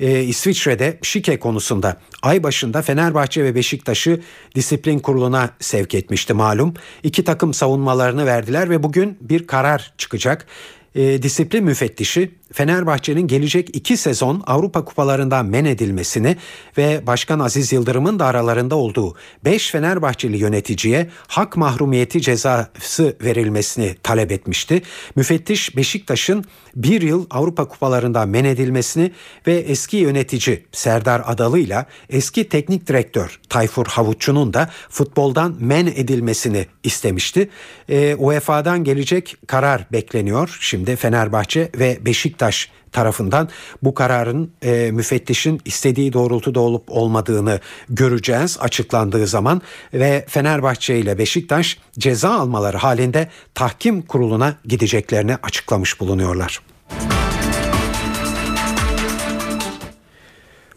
e, 0.00 0.22
İsviçre'de 0.22 0.98
şike 1.02 1.38
konusunda 1.38 1.96
ay 2.22 2.42
başında 2.42 2.82
Fenerbahçe 2.82 3.44
ve 3.44 3.54
Beşiktaş'ı 3.54 4.20
disiplin 4.54 4.98
kuruluna 4.98 5.50
sevk 5.60 5.94
etmişti 5.94 6.34
malum. 6.34 6.74
İki 7.02 7.24
takım 7.24 7.54
savunmalarını 7.54 8.26
verdiler 8.26 8.70
ve 8.70 8.82
bugün 8.82 9.18
bir 9.20 9.46
karar 9.46 9.94
çıkacak 9.98 10.46
e, 10.94 11.22
disiplin 11.22 11.64
müfettişi 11.64 12.30
Fenerbahçe'nin 12.52 13.26
gelecek 13.26 13.76
iki 13.76 13.96
sezon 13.96 14.42
Avrupa 14.46 14.84
kupalarından 14.84 15.46
men 15.46 15.64
edilmesini 15.64 16.36
ve 16.78 17.06
Başkan 17.06 17.38
Aziz 17.38 17.72
Yıldırım'ın 17.72 18.18
da 18.18 18.26
aralarında 18.26 18.76
olduğu 18.76 19.16
5 19.44 19.70
Fenerbahçeli 19.70 20.36
yöneticiye 20.36 21.10
hak 21.26 21.56
mahrumiyeti 21.56 22.20
cezası 22.20 23.16
verilmesini 23.24 23.94
talep 24.02 24.32
etmişti. 24.32 24.82
Müfettiş 25.16 25.76
Beşiktaş'ın 25.76 26.44
bir 26.76 27.02
yıl 27.02 27.26
Avrupa 27.30 27.68
kupalarından 27.68 28.28
men 28.28 28.44
edilmesini 28.44 29.12
ve 29.46 29.54
eski 29.54 29.96
yönetici 29.96 30.64
Serdar 30.72 31.22
Adalı 31.26 31.58
ile 31.58 31.86
eski 32.10 32.48
teknik 32.48 32.86
direktör 32.86 33.40
Tayfur 33.48 33.86
Havuççu'nun 33.86 34.54
da 34.54 34.70
futboldan 34.88 35.56
men 35.60 35.86
edilmesini 35.86 36.66
istemişti. 36.82 37.48
E, 37.88 38.14
UEFA'dan 38.14 38.84
gelecek 38.84 39.36
karar 39.46 39.86
bekleniyor. 39.92 40.58
Şimdi 40.60 40.96
Fenerbahçe 40.96 41.70
ve 41.78 41.98
Beşiktaş 42.00 42.41
Beşiktaş 42.42 42.70
tarafından 42.92 43.48
bu 43.82 43.94
kararın 43.94 44.52
e, 44.62 44.90
müfettişin 44.92 45.60
istediği 45.64 46.12
doğrultuda 46.12 46.60
olup 46.60 46.84
olmadığını 46.88 47.60
göreceğiz 47.88 48.58
açıklandığı 48.60 49.26
zaman 49.26 49.62
ve 49.94 50.24
Fenerbahçe 50.28 50.98
ile 50.98 51.18
Beşiktaş 51.18 51.78
ceza 51.98 52.30
almaları 52.30 52.76
halinde 52.76 53.28
tahkim 53.54 54.02
kuruluna 54.02 54.54
gideceklerini 54.64 55.36
açıklamış 55.42 56.00
bulunuyorlar. 56.00 56.60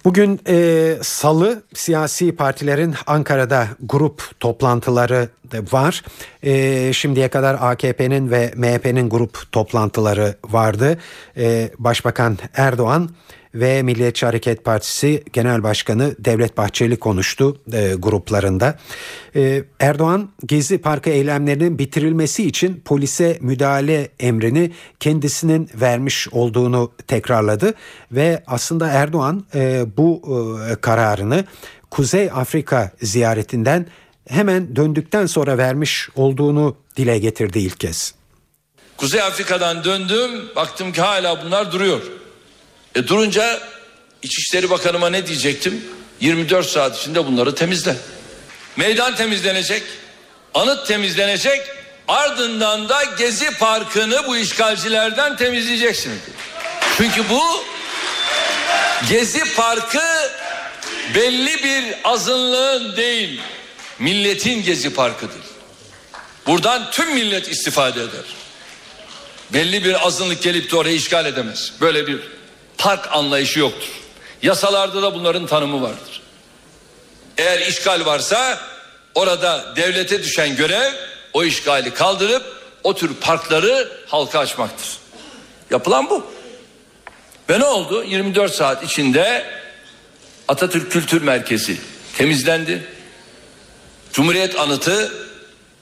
Bugün 0.05 0.39
e, 0.47 0.95
salı 1.01 1.63
siyasi 1.73 2.35
partilerin 2.35 2.95
Ankara'da 3.07 3.67
grup 3.81 4.39
toplantıları 4.39 5.29
var. 5.71 6.03
E, 6.43 6.93
şimdiye 6.93 7.27
kadar 7.27 7.57
AKP'nin 7.61 8.31
ve 8.31 8.53
MHP'nin 8.55 9.09
grup 9.09 9.51
toplantıları 9.51 10.35
vardı. 10.49 10.97
E, 11.37 11.69
Başbakan 11.79 12.37
Erdoğan 12.53 13.09
ve 13.55 13.83
Milliyetçi 13.83 14.25
Hareket 14.25 14.65
Partisi 14.65 15.23
Genel 15.33 15.63
Başkanı 15.63 16.15
Devlet 16.19 16.57
Bahçeli 16.57 16.97
konuştu 16.97 17.57
e, 17.73 17.93
gruplarında. 17.97 18.79
E, 19.35 19.63
Erdoğan 19.79 20.29
Gezi 20.45 20.77
Parkı 20.77 21.09
eylemlerinin 21.09 21.79
bitirilmesi 21.79 22.47
için 22.47 22.81
polise 22.85 23.37
müdahale 23.41 24.09
emrini 24.19 24.71
kendisinin 24.99 25.69
vermiş 25.73 26.27
olduğunu 26.31 26.91
tekrarladı 27.07 27.73
ve 28.11 28.43
aslında 28.47 28.87
Erdoğan 28.87 29.45
e, 29.55 29.85
bu 29.97 30.21
e, 30.71 30.75
kararını 30.75 31.45
Kuzey 31.91 32.29
Afrika 32.33 32.91
ziyaretinden 33.01 33.87
hemen 34.29 34.75
döndükten 34.75 35.25
sonra 35.25 35.57
vermiş 35.57 36.09
olduğunu 36.15 36.75
dile 36.97 37.17
getirdi 37.17 37.59
ilk 37.59 37.79
kez. 37.79 38.15
Kuzey 38.97 39.21
Afrika'dan 39.21 39.83
döndüm 39.83 40.31
baktım 40.55 40.91
ki 40.91 41.01
hala 41.01 41.45
bunlar 41.45 41.71
duruyor. 41.71 42.01
E 42.95 43.07
durunca 43.07 43.61
İçişleri 44.21 44.69
Bakanıma 44.69 45.09
ne 45.09 45.27
diyecektim? 45.27 45.85
24 46.19 46.69
saat 46.69 46.97
içinde 46.97 47.25
bunları 47.25 47.55
temizle. 47.55 47.95
Meydan 48.75 49.15
temizlenecek, 49.15 49.83
anıt 50.53 50.87
temizlenecek, 50.87 51.61
ardından 52.07 52.89
da 52.89 53.03
Gezi 53.03 53.51
Parkı'nı 53.51 54.27
bu 54.27 54.37
işgalcilerden 54.37 55.37
temizleyeceksiniz. 55.37 56.17
Çünkü 56.97 57.29
bu 57.29 57.41
Gezi 59.09 59.55
Parkı 59.55 60.31
belli 61.15 61.63
bir 61.63 61.95
azınlığın 62.03 62.95
değil, 62.95 63.41
milletin 63.99 64.63
Gezi 64.63 64.93
Parkı'dır. 64.93 65.45
Buradan 66.47 66.91
tüm 66.91 67.13
millet 67.13 67.47
istifade 67.51 67.99
eder. 68.01 68.25
belli 69.53 69.83
bir 69.83 70.07
azınlık 70.07 70.43
gelip 70.43 70.71
de 70.71 70.75
orayı 70.75 70.95
işgal 70.95 71.25
edemez. 71.25 71.73
Böyle 71.81 72.07
bir 72.07 72.34
park 72.77 73.09
anlayışı 73.11 73.59
yoktur. 73.59 73.89
Yasalarda 74.41 75.01
da 75.01 75.15
bunların 75.15 75.45
tanımı 75.45 75.81
vardır. 75.81 76.21
Eğer 77.37 77.59
işgal 77.59 78.05
varsa 78.05 78.59
orada 79.15 79.75
devlete 79.75 80.23
düşen 80.23 80.55
görev 80.55 80.93
o 81.33 81.43
işgali 81.43 81.93
kaldırıp 81.93 82.43
o 82.83 82.95
tür 82.95 83.13
parkları 83.13 83.91
halka 84.07 84.39
açmaktır. 84.39 84.97
Yapılan 85.71 86.09
bu. 86.09 86.25
Ve 87.49 87.59
ne 87.59 87.65
oldu? 87.65 88.03
24 88.03 88.53
saat 88.53 88.83
içinde 88.83 89.45
Atatürk 90.47 90.91
Kültür 90.91 91.21
Merkezi 91.21 91.77
temizlendi. 92.17 92.87
Cumhuriyet 94.13 94.59
Anıtı 94.59 95.11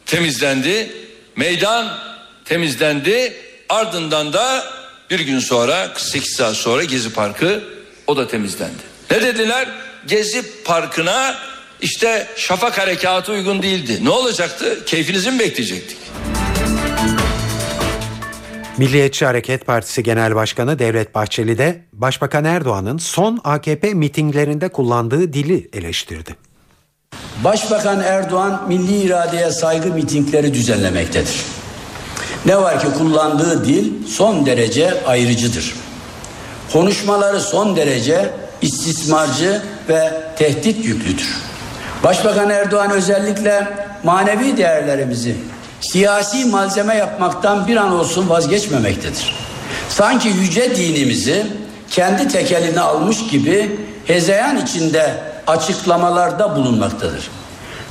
temizlendi. 0.05 0.91
Meydan 1.35 1.97
temizlendi. 2.45 3.33
Ardından 3.69 4.33
da 4.33 4.65
bir 5.13 5.19
gün 5.19 5.39
sonra 5.39 5.93
48 5.93 6.35
saat 6.35 6.55
sonra 6.55 6.83
Gezi 6.83 7.13
Parkı 7.13 7.63
o 8.07 8.17
da 8.17 8.27
temizlendi. 8.27 8.73
Ne 9.11 9.21
dediler? 9.21 9.67
Gezi 10.07 10.63
Parkı'na 10.63 11.35
işte 11.81 12.27
şafak 12.35 12.77
harekatı 12.77 13.31
uygun 13.31 13.61
değildi. 13.61 14.05
Ne 14.05 14.09
olacaktı? 14.09 14.85
Keyfinizi 14.85 15.31
mi 15.31 15.39
bekleyecektik? 15.39 15.97
Milliyetçi 18.77 19.25
Hareket 19.25 19.65
Partisi 19.65 20.03
Genel 20.03 20.35
Başkanı 20.35 20.79
Devlet 20.79 21.15
Bahçeli 21.15 21.57
de 21.57 21.81
Başbakan 21.93 22.45
Erdoğan'ın 22.45 22.97
son 22.97 23.41
AKP 23.43 23.93
mitinglerinde 23.93 24.69
kullandığı 24.69 25.33
dili 25.33 25.69
eleştirdi. 25.73 26.35
Başbakan 27.43 27.99
Erdoğan 27.99 28.63
milli 28.67 29.01
iradeye 29.01 29.51
saygı 29.51 29.89
mitingleri 29.89 30.53
düzenlemektedir. 30.53 31.62
Ne 32.45 32.57
var 32.57 32.79
ki 32.79 32.87
kullandığı 32.97 33.65
dil 33.65 34.07
son 34.07 34.45
derece 34.45 35.03
ayrıcıdır. 35.07 35.75
Konuşmaları 36.73 37.41
son 37.41 37.75
derece 37.75 38.29
istismarcı 38.61 39.61
ve 39.89 40.11
tehdit 40.37 40.85
yüklüdür. 40.85 41.37
Başbakan 42.03 42.49
Erdoğan 42.49 42.91
özellikle 42.91 43.67
manevi 44.03 44.57
değerlerimizi 44.57 45.35
siyasi 45.81 46.45
malzeme 46.45 46.95
yapmaktan 46.95 47.67
bir 47.67 47.75
an 47.75 47.91
olsun 47.91 48.29
vazgeçmemektedir. 48.29 49.35
Sanki 49.89 50.27
yüce 50.27 50.75
dinimizi 50.75 51.45
kendi 51.91 52.27
tekeline 52.27 52.81
almış 52.81 53.27
gibi 53.27 53.79
hezeyan 54.07 54.57
içinde 54.57 55.13
açıklamalarda 55.47 56.55
bulunmaktadır. 56.55 57.29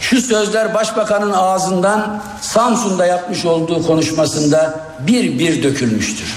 Şu 0.02 0.20
sözler 0.20 0.74
başbakanın 0.74 1.32
ağzından 1.32 2.22
Samsun'da 2.40 3.06
yapmış 3.06 3.44
olduğu 3.44 3.86
konuşmasında 3.86 4.80
bir 5.00 5.38
bir 5.38 5.62
dökülmüştür. 5.62 6.34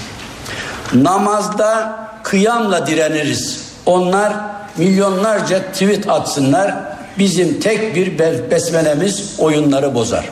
Namazda 0.94 1.98
kıyamla 2.22 2.86
direniriz. 2.86 3.60
Onlar 3.86 4.32
milyonlarca 4.76 5.62
tweet 5.72 6.10
atsınlar. 6.10 6.74
Bizim 7.18 7.60
tek 7.60 7.94
bir 7.94 8.18
besmelemiz 8.50 9.34
oyunları 9.38 9.94
bozar. 9.94 10.24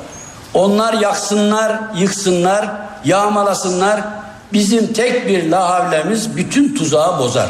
Onlar 0.55 0.93
yaksınlar, 0.93 1.81
yıksınlar, 1.97 2.71
yağmalasınlar. 3.05 4.01
Bizim 4.53 4.93
tek 4.93 5.29
bir 5.29 5.51
lahavlemiz 5.51 6.37
bütün 6.37 6.75
tuzağı 6.75 7.19
bozar. 7.19 7.49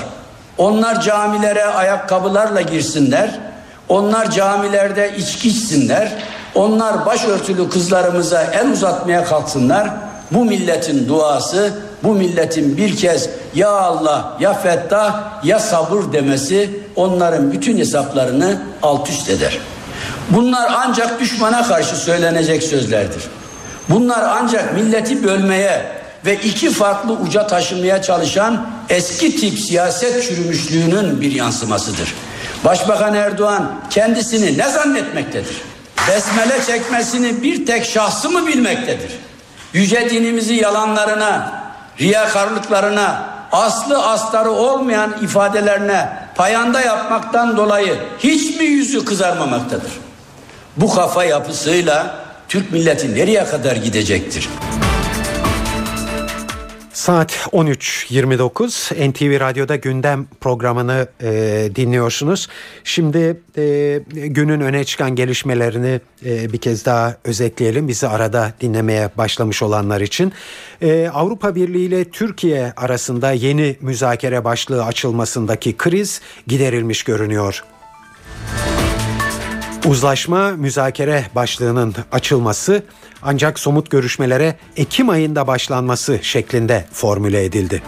Onlar 0.59 1.01
camilere 1.01 1.65
ayakkabılarla 1.65 2.61
girsinler. 2.61 3.54
Onlar 3.89 4.31
camilerde 4.31 5.15
içki 5.19 5.49
içsinler. 5.49 6.13
Onlar 6.55 7.07
başörtülü 7.07 7.71
kızlarımıza 7.71 8.43
el 8.43 8.71
uzatmaya 8.73 9.25
kalksınlar. 9.25 9.91
Bu 10.31 10.45
milletin 10.45 11.09
duası, 11.09 11.73
bu 12.03 12.15
milletin 12.15 12.77
bir 12.77 12.97
kez 12.97 13.29
ya 13.55 13.71
Allah, 13.71 14.37
ya 14.41 14.55
Fettah, 14.55 15.45
ya 15.45 15.59
sabır 15.59 16.13
demesi 16.13 16.71
onların 16.97 17.53
bütün 17.53 17.79
hesaplarını 17.79 18.59
alt 18.83 19.11
üst 19.11 19.29
eder. 19.29 19.59
Bunlar 20.31 20.73
ancak 20.77 21.21
düşmana 21.21 21.69
karşı 21.69 21.97
söylenecek 21.97 22.63
sözlerdir. 22.63 23.23
Bunlar 23.89 24.25
ancak 24.41 24.75
milleti 24.75 25.25
bölmeye 25.25 25.87
ve 26.27 26.35
iki 26.35 26.71
farklı 26.71 27.13
uca 27.13 27.47
taşımaya 27.47 28.03
çalışan 28.03 28.67
eski 28.89 29.37
tip 29.37 29.59
siyaset 29.59 30.29
çürümüşlüğünün 30.29 31.21
bir 31.21 31.33
yansımasıdır. 31.33 32.15
Başbakan 32.65 33.15
Erdoğan 33.15 33.73
kendisini 33.91 34.59
ne 34.59 34.69
zannetmektedir? 34.69 35.57
Besmele 36.09 36.65
çekmesini 36.67 37.43
bir 37.43 37.67
tek 37.67 37.85
şahsı 37.85 38.31
mı 38.31 38.47
bilmektedir? 38.47 39.13
Yüce 39.73 40.11
dinimizi 40.11 40.55
yalanlarına, 40.55 41.63
riyakarlıklarına, 42.01 43.25
aslı 43.53 44.07
astarı 44.07 44.51
olmayan 44.51 45.15
ifadelerine 45.23 46.09
payanda 46.35 46.81
yapmaktan 46.81 47.57
dolayı 47.57 47.97
hiç 48.19 48.57
mi 48.57 48.65
yüzü 48.65 49.05
kızarmamaktadır? 49.05 49.93
Bu 50.77 50.95
kafa 50.95 51.25
yapısıyla 51.25 52.15
Türk 52.49 52.73
milleti 52.73 53.15
nereye 53.15 53.45
kadar 53.45 53.77
gidecektir? 53.77 54.49
Saat 56.95 57.33
13.29 57.33 59.11
NTV 59.11 59.41
Radyo'da 59.41 59.77
gündem 59.77 60.27
programını 60.41 61.09
e, 61.23 61.29
dinliyorsunuz. 61.75 62.49
Şimdi 62.85 63.41
e, 63.57 64.01
günün 64.09 64.61
öne 64.61 64.85
çıkan 64.85 65.17
gelişmelerini 65.17 66.01
e, 66.25 66.53
bir 66.53 66.59
kez 66.59 66.85
daha 66.85 67.17
özetleyelim. 67.25 67.89
Bizi 67.89 68.09
arada 68.09 68.53
dinlemeye 68.61 69.11
başlamış 69.17 69.63
olanlar 69.63 70.01
için. 70.01 70.33
E, 70.83 71.09
Avrupa 71.09 71.55
Birliği 71.55 71.87
ile 71.87 72.05
Türkiye 72.05 72.73
arasında 72.77 73.33
yeni 73.33 73.77
müzakere 73.81 74.45
başlığı 74.45 74.85
açılmasındaki 74.85 75.77
kriz 75.77 76.21
giderilmiş 76.47 77.03
görünüyor. 77.03 77.65
Uzlaşma 79.85 80.51
müzakere 80.51 81.25
başlığının 81.35 81.95
açılması 82.13 82.83
ancak 83.23 83.59
somut 83.59 83.91
görüşmelere 83.91 84.57
Ekim 84.77 85.09
ayında 85.09 85.47
başlanması 85.47 86.19
şeklinde 86.23 86.85
formüle 86.93 87.45
edildi. 87.45 87.83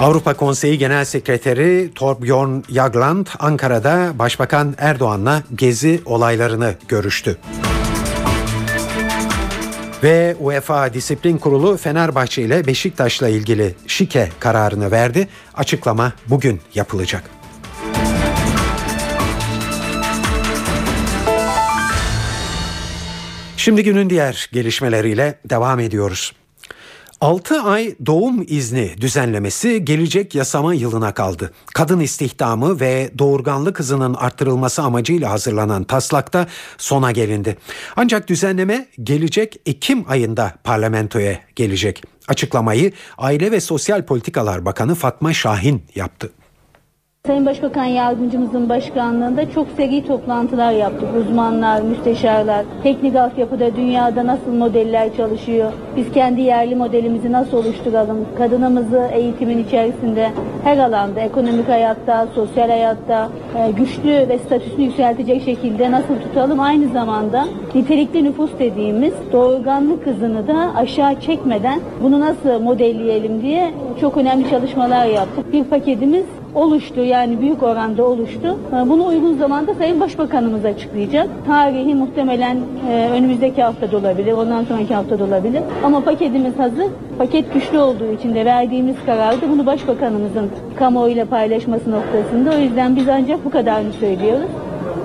Avrupa 0.00 0.34
Konseyi 0.34 0.78
Genel 0.78 1.04
Sekreteri 1.04 1.90
Torbjörn 1.94 2.62
Jagland 2.68 3.26
Ankara'da 3.38 4.12
Başbakan 4.18 4.74
Erdoğan'la 4.78 5.42
gezi 5.54 6.00
olaylarını 6.04 6.74
görüştü. 6.88 7.38
Ve 10.02 10.36
UEFA 10.40 10.94
Disiplin 10.94 11.38
Kurulu 11.38 11.76
Fenerbahçe 11.76 12.42
ile 12.42 12.66
Beşiktaş'la 12.66 13.28
ilgili 13.28 13.74
şike 13.86 14.28
kararını 14.40 14.90
verdi. 14.90 15.28
Açıklama 15.54 16.12
bugün 16.28 16.60
yapılacak. 16.74 17.41
Şimdi 23.62 23.84
günün 23.84 24.10
diğer 24.10 24.50
gelişmeleriyle 24.52 25.38
devam 25.44 25.80
ediyoruz. 25.80 26.32
6 27.20 27.62
ay 27.62 27.94
doğum 28.06 28.44
izni 28.48 28.94
düzenlemesi 29.00 29.84
gelecek 29.84 30.34
yasama 30.34 30.74
yılına 30.74 31.14
kaldı. 31.14 31.52
Kadın 31.74 32.00
istihdamı 32.00 32.80
ve 32.80 33.10
doğurganlık 33.18 33.78
hızının 33.78 34.14
arttırılması 34.14 34.82
amacıyla 34.82 35.30
hazırlanan 35.30 35.84
taslakta 35.84 36.46
sona 36.78 37.12
gelindi. 37.12 37.56
Ancak 37.96 38.28
düzenleme 38.28 38.88
gelecek 39.02 39.60
Ekim 39.66 40.04
ayında 40.08 40.54
parlamentoya 40.64 41.40
gelecek. 41.56 42.02
Açıklamayı 42.28 42.92
Aile 43.18 43.50
ve 43.52 43.60
Sosyal 43.60 44.02
Politikalar 44.02 44.64
Bakanı 44.64 44.94
Fatma 44.94 45.32
Şahin 45.32 45.82
yaptı. 45.94 46.30
Sayın 47.26 47.46
Başbakan 47.46 47.84
Yardımcımızın 47.84 48.68
başkanlığında 48.68 49.50
çok 49.50 49.68
seri 49.76 50.06
toplantılar 50.06 50.72
yaptık. 50.72 51.08
Uzmanlar, 51.20 51.82
müsteşarlar, 51.82 52.64
teknik 52.82 53.16
altyapıda 53.16 53.76
dünyada 53.76 54.26
nasıl 54.26 54.52
modeller 54.52 55.16
çalışıyor, 55.16 55.72
biz 55.96 56.12
kendi 56.12 56.40
yerli 56.40 56.76
modelimizi 56.76 57.32
nasıl 57.32 57.56
oluşturalım, 57.56 58.26
kadınımızı 58.38 59.10
eğitimin 59.12 59.64
içerisinde 59.64 60.30
her 60.64 60.78
alanda, 60.78 61.20
ekonomik 61.20 61.68
hayatta, 61.68 62.26
sosyal 62.34 62.68
hayatta 62.68 63.28
e, 63.58 63.70
güçlü 63.70 64.28
ve 64.28 64.38
statüsünü 64.38 64.84
yükseltecek 64.84 65.42
şekilde 65.42 65.90
nasıl 65.90 66.16
tutalım, 66.16 66.60
aynı 66.60 66.88
zamanda 66.88 67.44
nitelikli 67.74 68.24
nüfus 68.24 68.50
dediğimiz 68.58 69.14
doğurganlık 69.32 70.06
hızını 70.06 70.48
da 70.48 70.72
aşağı 70.76 71.20
çekmeden 71.20 71.80
bunu 72.02 72.20
nasıl 72.20 72.60
modelleyelim 72.60 73.42
diye 73.42 73.74
çok 74.00 74.16
önemli 74.16 74.50
çalışmalar 74.50 75.06
yaptık. 75.06 75.52
Bir 75.52 75.64
paketimiz 75.64 76.24
oluştu 76.54 77.00
yani 77.00 77.40
büyük 77.40 77.62
oranda 77.62 78.04
oluştu. 78.04 78.58
Bunu 78.86 79.06
uygun 79.06 79.38
zamanda 79.38 79.74
Sayın 79.74 80.00
Başbakanımız 80.00 80.64
açıklayacak. 80.64 81.28
Tarihi 81.46 81.94
muhtemelen 81.94 82.58
e, 82.90 83.08
önümüzdeki 83.12 83.62
hafta 83.62 83.92
da 83.92 83.96
olabilir, 83.96 84.32
ondan 84.32 84.64
sonraki 84.64 84.94
hafta 84.94 85.18
da 85.18 85.24
olabilir. 85.24 85.62
Ama 85.84 86.00
paketimiz 86.00 86.58
hazır. 86.58 86.86
Paket 87.18 87.54
güçlü 87.54 87.78
olduğu 87.78 88.12
için 88.12 88.34
de 88.34 88.44
verdiğimiz 88.44 88.96
kararda 89.06 89.50
bunu 89.50 89.66
Başbakanımızın 89.66 90.50
kamuoyuyla 90.78 91.24
paylaşması 91.24 91.90
noktasında. 91.90 92.50
O 92.56 92.58
yüzden 92.58 92.96
biz 92.96 93.08
ancak 93.08 93.44
bu 93.44 93.50
kadarını 93.50 93.92
söylüyoruz. 93.92 94.48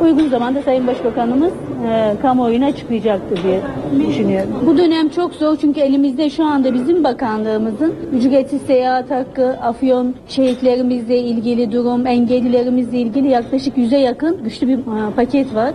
Uygun 0.02 0.30
zamanda 0.30 0.62
Sayın 0.62 0.88
Başbakanımız 0.88 1.54
e, 1.90 2.14
kamuoyuna 2.22 2.66
açıklayacaktır 2.66 3.44
diye 3.44 3.62
düşünüyorum. 4.08 4.50
Bu 4.66 4.78
dönem 4.78 5.10
çok 5.10 5.34
zor 5.34 5.58
çünkü 5.62 5.80
elimizde 5.80 6.30
şu 6.30 6.46
anda 6.46 6.74
bizim 6.74 7.04
bakanlığımızın 7.04 7.94
ücretsiz 8.14 8.62
seyahat 8.62 9.12
hakkı, 9.12 9.48
afyon 9.48 10.16
şehitlerimizle 10.28 11.18
ilgili 11.18 11.72
durum, 11.72 12.08
engellilerimizle 12.08 12.98
ilgili 12.98 13.28
yaklaşık 13.28 13.78
yüze 13.78 13.98
yakın 13.98 14.44
güçlü 14.44 14.68
bir 14.68 14.78
e, 14.78 15.14
paket 15.16 15.56
var. 15.56 15.74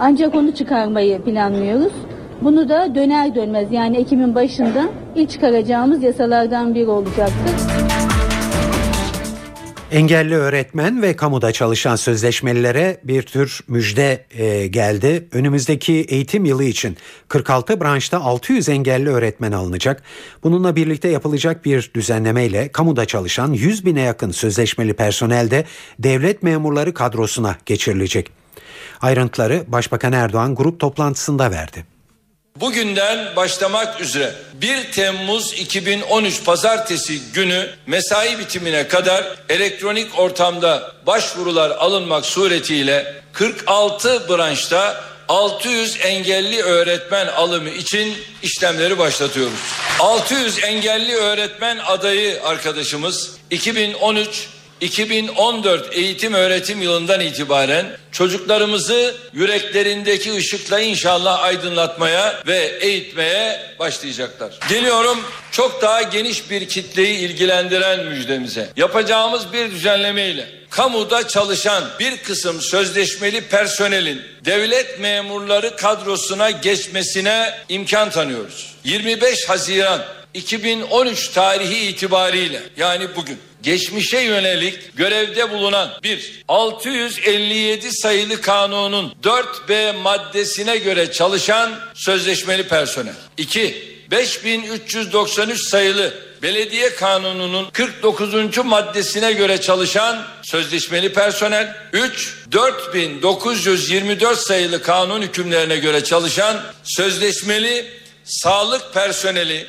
Ancak 0.00 0.34
onu 0.34 0.52
çıkarmayı 0.52 1.22
planlıyoruz. 1.22 1.92
Bunu 2.42 2.68
da 2.68 2.94
döner 2.94 3.34
dönmez 3.34 3.72
yani 3.72 3.96
Ekim'in 3.96 4.34
başında 4.34 4.82
ilk 5.14 5.30
çıkaracağımız 5.30 6.02
yasalardan 6.02 6.74
biri 6.74 6.88
olacaktır. 6.88 7.95
Engelli 9.96 10.34
öğretmen 10.34 11.02
ve 11.02 11.16
kamuda 11.16 11.52
çalışan 11.52 11.96
sözleşmelilere 11.96 13.00
bir 13.04 13.22
tür 13.22 13.60
müjde 13.68 14.24
e, 14.30 14.66
geldi. 14.66 15.28
Önümüzdeki 15.32 15.92
eğitim 15.92 16.44
yılı 16.44 16.64
için 16.64 16.96
46 17.28 17.80
branşta 17.80 18.20
600 18.20 18.68
engelli 18.68 19.08
öğretmen 19.08 19.52
alınacak. 19.52 20.02
Bununla 20.42 20.76
birlikte 20.76 21.08
yapılacak 21.08 21.64
bir 21.64 21.90
düzenlemeyle 21.94 22.68
kamuda 22.68 23.04
çalışan 23.04 23.52
100 23.52 23.86
bine 23.86 24.00
yakın 24.00 24.30
sözleşmeli 24.30 24.94
personel 24.94 25.50
de 25.50 25.64
devlet 25.98 26.42
memurları 26.42 26.94
kadrosuna 26.94 27.56
geçirilecek. 27.66 28.30
Ayrıntıları 29.00 29.64
Başbakan 29.66 30.12
Erdoğan 30.12 30.54
grup 30.54 30.80
toplantısında 30.80 31.50
verdi. 31.50 31.95
Bugünden 32.60 33.36
başlamak 33.36 34.00
üzere 34.00 34.32
1 34.54 34.92
Temmuz 34.92 35.52
2013 35.52 36.44
pazartesi 36.44 37.20
günü 37.34 37.70
mesai 37.86 38.38
bitimine 38.38 38.88
kadar 38.88 39.24
elektronik 39.48 40.18
ortamda 40.18 40.92
başvurular 41.06 41.70
alınmak 41.70 42.26
suretiyle 42.26 43.14
46 43.32 44.28
branşta 44.28 45.04
600 45.28 45.96
engelli 46.00 46.62
öğretmen 46.62 47.26
alımı 47.26 47.70
için 47.70 48.14
işlemleri 48.42 48.98
başlatıyoruz. 48.98 49.58
600 50.00 50.64
engelli 50.64 51.14
öğretmen 51.14 51.78
adayı 51.78 52.42
arkadaşımız 52.44 53.36
2013 53.50 54.48
2014 54.80 55.96
eğitim 55.96 56.34
öğretim 56.34 56.82
yılından 56.82 57.20
itibaren 57.20 57.86
çocuklarımızı 58.12 59.14
yüreklerindeki 59.32 60.36
ışıkla 60.36 60.80
inşallah 60.80 61.42
aydınlatmaya 61.42 62.42
ve 62.46 62.78
eğitmeye 62.80 63.60
başlayacaklar. 63.78 64.58
Geliyorum 64.68 65.18
çok 65.52 65.82
daha 65.82 66.02
geniş 66.02 66.50
bir 66.50 66.68
kitleyi 66.68 67.18
ilgilendiren 67.18 68.04
müjdemize. 68.04 68.68
Yapacağımız 68.76 69.52
bir 69.52 69.70
düzenlemeyle 69.70 70.48
kamuda 70.70 71.28
çalışan 71.28 71.84
bir 72.00 72.16
kısım 72.16 72.60
sözleşmeli 72.60 73.40
personelin 73.40 74.22
devlet 74.44 75.00
memurları 75.00 75.76
kadrosuna 75.76 76.50
geçmesine 76.50 77.54
imkan 77.68 78.10
tanıyoruz. 78.10 78.74
25 78.84 79.48
Haziran 79.48 80.02
2013 80.34 81.28
tarihi 81.28 81.86
itibariyle 81.86 82.62
yani 82.76 83.06
bugün 83.16 83.38
geçmişe 83.62 84.20
yönelik 84.20 84.96
görevde 84.96 85.50
bulunan 85.50 85.90
bir 86.02 86.44
657 86.48 87.92
sayılı 87.92 88.40
kanunun 88.40 89.14
4B 89.22 89.96
maddesine 89.96 90.76
göre 90.76 91.12
çalışan 91.12 91.80
sözleşmeli 91.94 92.68
personel. 92.68 93.14
2. 93.36 93.96
5393 94.10 95.68
sayılı 95.68 96.12
Belediye 96.42 96.94
Kanunu'nun 96.94 97.70
49. 97.72 98.58
maddesine 98.64 99.32
göre 99.32 99.60
çalışan 99.60 100.26
sözleşmeli 100.42 101.12
personel, 101.12 101.76
3 101.92 102.34
4924 102.52 104.38
sayılı 104.38 104.82
kanun 104.82 105.22
hükümlerine 105.22 105.76
göre 105.76 106.04
çalışan 106.04 106.62
sözleşmeli 106.84 107.86
sağlık 108.24 108.94
personeli 108.94 109.66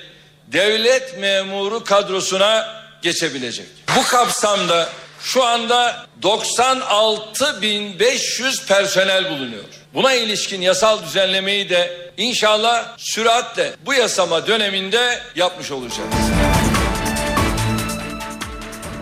devlet 0.47 1.19
memuru 1.19 1.83
kadrosuna 1.83 2.83
geçebilecek. 3.01 3.67
Bu 3.97 4.03
kapsamda 4.03 4.89
şu 5.23 5.43
anda 5.43 6.05
96.500 6.23 8.67
personel 8.67 9.29
bulunuyor. 9.29 9.63
Buna 9.93 10.13
ilişkin 10.13 10.61
yasal 10.61 11.03
düzenlemeyi 11.03 11.69
de 11.69 12.11
inşallah 12.17 12.85
süratle 12.97 13.71
bu 13.85 13.93
yasama 13.93 14.47
döneminde 14.47 15.19
yapmış 15.35 15.71
olacağız. 15.71 16.09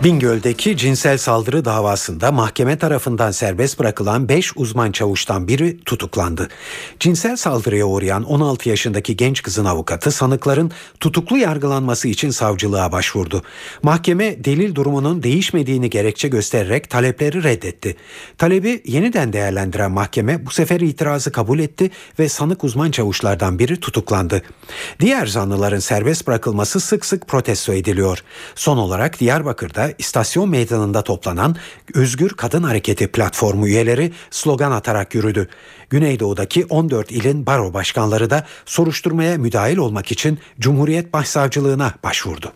Bingöl'deki 0.04 0.76
cinsel 0.76 1.18
saldırı 1.18 1.64
davasında 1.64 2.32
mahkeme 2.32 2.78
tarafından 2.78 3.30
serbest 3.30 3.78
bırakılan 3.78 4.28
5 4.28 4.56
uzman 4.56 4.92
çavuştan 4.92 5.48
biri 5.48 5.80
tutuklandı. 5.84 6.48
Cinsel 7.00 7.36
saldırıya 7.36 7.86
uğrayan 7.86 8.22
16 8.22 8.68
yaşındaki 8.68 9.16
genç 9.16 9.42
kızın 9.42 9.64
avukatı 9.64 10.10
sanıkların 10.10 10.70
tutuklu 11.00 11.38
yargılanması 11.38 12.08
için 12.08 12.30
savcılığa 12.30 12.92
başvurdu. 12.92 13.42
Mahkeme 13.82 14.44
delil 14.44 14.74
durumunun 14.74 15.22
değişmediğini 15.22 15.90
gerekçe 15.90 16.28
göstererek 16.28 16.90
talepleri 16.90 17.42
reddetti. 17.42 17.96
Talebi 18.38 18.82
yeniden 18.84 19.32
değerlendiren 19.32 19.90
mahkeme 19.90 20.46
bu 20.46 20.50
sefer 20.50 20.80
itirazı 20.80 21.32
kabul 21.32 21.58
etti 21.58 21.90
ve 22.18 22.28
sanık 22.28 22.64
uzman 22.64 22.90
çavuşlardan 22.90 23.58
biri 23.58 23.80
tutuklandı. 23.80 24.42
Diğer 25.00 25.26
zanlıların 25.26 25.78
serbest 25.78 26.26
bırakılması 26.26 26.80
sık 26.80 27.04
sık 27.04 27.28
protesto 27.28 27.72
ediliyor. 27.72 28.22
Son 28.54 28.76
olarak 28.76 29.20
Diyarbakır'da 29.20 29.85
istasyon 29.98 30.48
meydanında 30.48 31.02
toplanan 31.02 31.56
Özgür 31.94 32.30
Kadın 32.30 32.62
Hareketi 32.62 33.08
platformu 33.08 33.68
üyeleri 33.68 34.12
slogan 34.30 34.72
atarak 34.72 35.14
yürüdü. 35.14 35.48
Güneydoğu'daki 35.90 36.64
14 36.64 37.10
ilin 37.10 37.46
baro 37.46 37.74
başkanları 37.74 38.30
da 38.30 38.46
soruşturmaya 38.66 39.38
müdahil 39.38 39.76
olmak 39.76 40.12
için 40.12 40.38
Cumhuriyet 40.60 41.12
Başsavcılığına 41.12 41.94
başvurdu. 42.04 42.52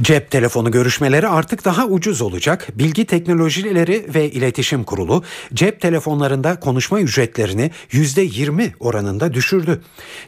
Cep 0.00 0.30
telefonu 0.30 0.70
görüşmeleri 0.70 1.28
artık 1.28 1.64
daha 1.64 1.86
ucuz 1.86 2.22
olacak. 2.22 2.68
Bilgi 2.74 3.04
Teknolojileri 3.04 4.06
ve 4.14 4.30
İletişim 4.30 4.84
Kurulu 4.84 5.22
cep 5.54 5.80
telefonlarında 5.80 6.60
konuşma 6.60 7.00
ücretlerini 7.00 7.70
%20 7.90 8.72
oranında 8.80 9.34
düşürdü. 9.34 9.82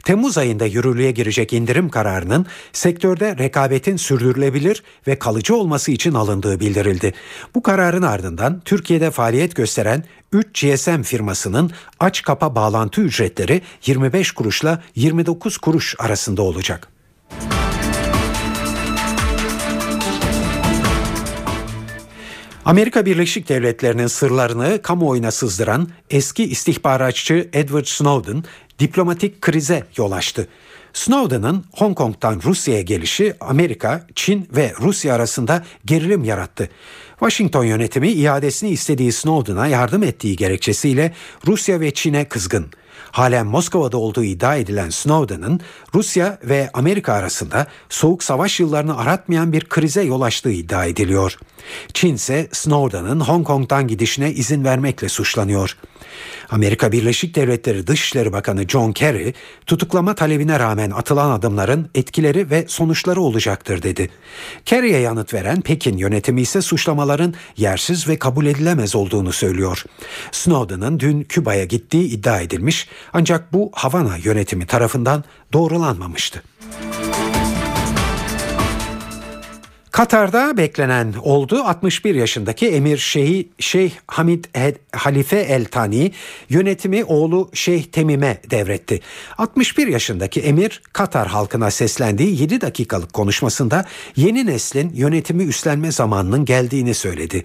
Temmuz 0.04 0.38
ayında 0.38 0.66
yürürlüğe 0.66 1.10
girecek 1.10 1.52
indirim 1.52 1.88
kararının 1.88 2.46
sektörde 2.72 3.38
rekabetin 3.38 3.96
sürdürülebilir 3.96 4.82
ve 5.06 5.18
kalıcı 5.18 5.56
olması 5.56 5.92
için 5.92 6.14
alındığı 6.14 6.60
bildirildi. 6.60 7.14
Bu 7.54 7.62
kararın 7.62 8.02
ardından 8.02 8.60
Türkiye'de 8.64 9.10
faaliyet 9.10 9.56
gösteren 9.56 10.04
3 10.32 10.62
GSM 10.62 11.02
firmasının 11.02 11.70
aç 12.00 12.22
kapa 12.22 12.54
bağlantı 12.54 13.00
ücretleri 13.00 13.62
25 13.86 14.32
kuruşla 14.32 14.82
29 14.94 15.58
kuruş 15.58 15.94
arasında 15.98 16.42
olacak. 16.42 16.95
Amerika 22.66 23.06
Birleşik 23.06 23.48
Devletleri'nin 23.48 24.06
sırlarını 24.06 24.82
kamuoyuna 24.82 25.30
sızdıran 25.30 25.88
eski 26.10 26.44
istihbaratçı 26.44 27.48
Edward 27.52 27.84
Snowden 27.84 28.44
diplomatik 28.78 29.40
krize 29.40 29.84
yol 29.96 30.12
açtı. 30.12 30.48
Snowden'ın 30.92 31.64
Hong 31.72 31.96
Kong'tan 31.96 32.40
Rusya'ya 32.44 32.82
gelişi 32.82 33.34
Amerika, 33.40 34.06
Çin 34.14 34.48
ve 34.56 34.72
Rusya 34.80 35.14
arasında 35.14 35.64
gerilim 35.84 36.24
yarattı. 36.24 36.70
Washington 37.18 37.64
yönetimi 37.64 38.08
iadesini 38.08 38.70
istediği 38.70 39.12
Snowden'a 39.12 39.66
yardım 39.66 40.02
ettiği 40.02 40.36
gerekçesiyle 40.36 41.14
Rusya 41.46 41.80
ve 41.80 41.94
Çin'e 41.94 42.24
kızgın. 42.28 42.66
Halen 43.10 43.46
Moskova'da 43.46 43.98
olduğu 43.98 44.24
iddia 44.24 44.56
edilen 44.56 44.90
Snowden'ın 44.90 45.60
Rusya 45.94 46.38
ve 46.44 46.70
Amerika 46.74 47.12
arasında 47.12 47.66
soğuk 47.88 48.22
savaş 48.22 48.60
yıllarını 48.60 48.98
aratmayan 48.98 49.52
bir 49.52 49.64
krize 49.64 50.02
yol 50.02 50.20
açtığı 50.20 50.52
iddia 50.52 50.84
ediliyor. 50.84 51.36
Çin 51.94 52.14
ise 52.14 52.48
Snowden'ın 52.52 53.20
Hong 53.20 53.46
Kong'dan 53.46 53.88
gidişine 53.88 54.32
izin 54.32 54.64
vermekle 54.64 55.08
suçlanıyor. 55.08 55.76
Amerika 56.50 56.92
Birleşik 56.92 57.34
Devletleri 57.34 57.86
Dışişleri 57.86 58.32
Bakanı 58.32 58.68
John 58.68 58.92
Kerry, 58.92 59.34
tutuklama 59.66 60.14
talebine 60.14 60.58
rağmen 60.58 60.90
atılan 60.90 61.30
adımların 61.30 61.90
etkileri 61.94 62.50
ve 62.50 62.64
sonuçları 62.68 63.20
olacaktır 63.20 63.82
dedi. 63.82 64.10
Kerry'e 64.64 64.98
yanıt 64.98 65.34
veren 65.34 65.60
Pekin 65.60 65.96
yönetimi 65.96 66.42
ise 66.42 66.62
suçlamaların 66.62 67.34
yersiz 67.56 68.08
ve 68.08 68.18
kabul 68.18 68.46
edilemez 68.46 68.94
olduğunu 68.94 69.32
söylüyor. 69.32 69.84
Snowden'ın 70.32 71.00
dün 71.00 71.22
Küba'ya 71.22 71.64
gittiği 71.64 72.04
iddia 72.04 72.40
edilmiş 72.40 72.88
ancak 73.12 73.52
bu 73.52 73.70
Havana 73.74 74.16
yönetimi 74.16 74.66
tarafından 74.66 75.24
doğrulanmamıştı. 75.52 76.42
Katar'da 79.96 80.56
beklenen 80.56 81.14
oldu. 81.22 81.62
61 81.64 82.14
yaşındaki 82.14 82.68
Emir 82.68 82.98
Şeyh, 82.98 83.44
Şeyh 83.58 83.90
Hamid 84.06 84.44
Halife 84.92 85.38
El 85.38 85.64
Tani 85.64 86.12
yönetimi 86.48 87.04
oğlu 87.04 87.50
Şeyh 87.54 87.84
Temim'e 87.84 88.40
devretti. 88.50 89.00
61 89.38 89.86
yaşındaki 89.86 90.40
Emir 90.40 90.82
Katar 90.92 91.28
halkına 91.28 91.70
seslendiği 91.70 92.40
7 92.40 92.60
dakikalık 92.60 93.12
konuşmasında 93.12 93.84
yeni 94.16 94.46
neslin 94.46 94.92
yönetimi 94.94 95.44
üstlenme 95.44 95.92
zamanının 95.92 96.44
geldiğini 96.44 96.94
söyledi. 96.94 97.44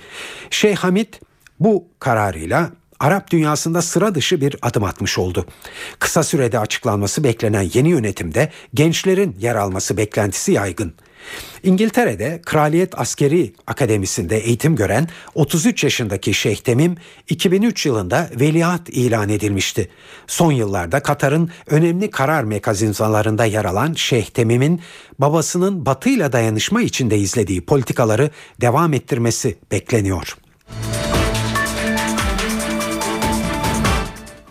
Şeyh 0.50 0.76
Hamid 0.76 1.14
bu 1.60 1.88
kararıyla 2.00 2.72
Arap 3.02 3.32
dünyasında 3.32 3.82
sıra 3.82 4.16
dışı 4.16 4.42
bir 4.42 4.56
adım 4.62 4.84
atmış 4.84 5.18
oldu. 5.18 5.46
Kısa 6.00 6.24
sürede 6.24 6.60
açıklanması 6.60 7.24
beklenen 7.24 7.70
yeni 7.74 7.90
yönetimde 7.90 8.52
gençlerin 8.74 9.36
yer 9.40 9.56
alması 9.56 9.98
beklentisi 9.98 10.52
yaygın. 10.52 10.94
İngiltere'de 11.64 12.42
Kraliyet 12.46 13.00
Askeri 13.00 13.54
Akademisi'nde 13.68 14.38
eğitim 14.38 14.76
gören 14.76 15.08
33 15.36 15.84
yaşındaki 15.84 16.34
Şeyh 16.34 16.56
Temim 16.56 16.98
2003 17.30 17.86
yılında 17.86 18.30
veliaht 18.40 18.90
ilan 18.90 19.30
edilmişti. 19.30 19.90
Son 20.28 20.52
yıllarda 20.52 21.00
Katar'ın 21.00 21.50
önemli 21.68 22.12
karar 22.12 22.44
mekanizmalarında 22.44 23.46
yer 23.46 23.66
alan 23.66 23.94
Şeyh 23.94 24.26
Temim'in 24.26 24.82
babasının 25.20 25.86
batıyla 25.86 26.32
dayanışma 26.32 26.82
içinde 26.82 27.18
izlediği 27.18 27.66
politikaları 27.66 28.30
devam 28.62 28.94
ettirmesi 28.94 29.58
bekleniyor. 29.72 30.38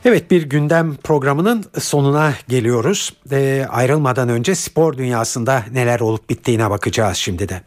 Evet 0.05 0.31
bir 0.31 0.43
gündem 0.43 0.97
programının 1.05 1.65
sonuna 1.79 2.35
geliyoruz. 2.49 3.15
E, 3.33 3.67
ayrılmadan 3.71 4.29
önce 4.29 4.55
spor 4.55 4.99
dünyasında 4.99 5.65
neler 5.73 6.01
olup 6.01 6.31
bittiğine 6.31 6.71
bakacağız 6.71 7.17
şimdi 7.17 7.49
de. 7.49 7.63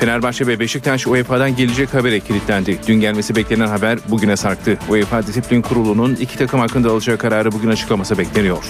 Fenerbahçe 0.00 0.46
ve 0.46 0.60
Beşiktaş 0.60 1.06
UEFA'dan 1.06 1.56
gelecek 1.56 1.94
habere 1.94 2.20
kilitlendi. 2.20 2.78
Dün 2.86 3.00
gelmesi 3.00 3.36
beklenen 3.36 3.66
haber 3.66 3.98
bugüne 4.08 4.36
sarktı. 4.36 4.78
UEFA 4.88 5.26
Disiplin 5.26 5.62
Kurulu'nun 5.62 6.14
iki 6.14 6.38
takım 6.38 6.60
hakkında 6.60 6.90
alacağı 6.90 7.18
kararı 7.18 7.52
bugün 7.52 7.68
açıklaması 7.68 8.18
bekleniyor. 8.18 8.64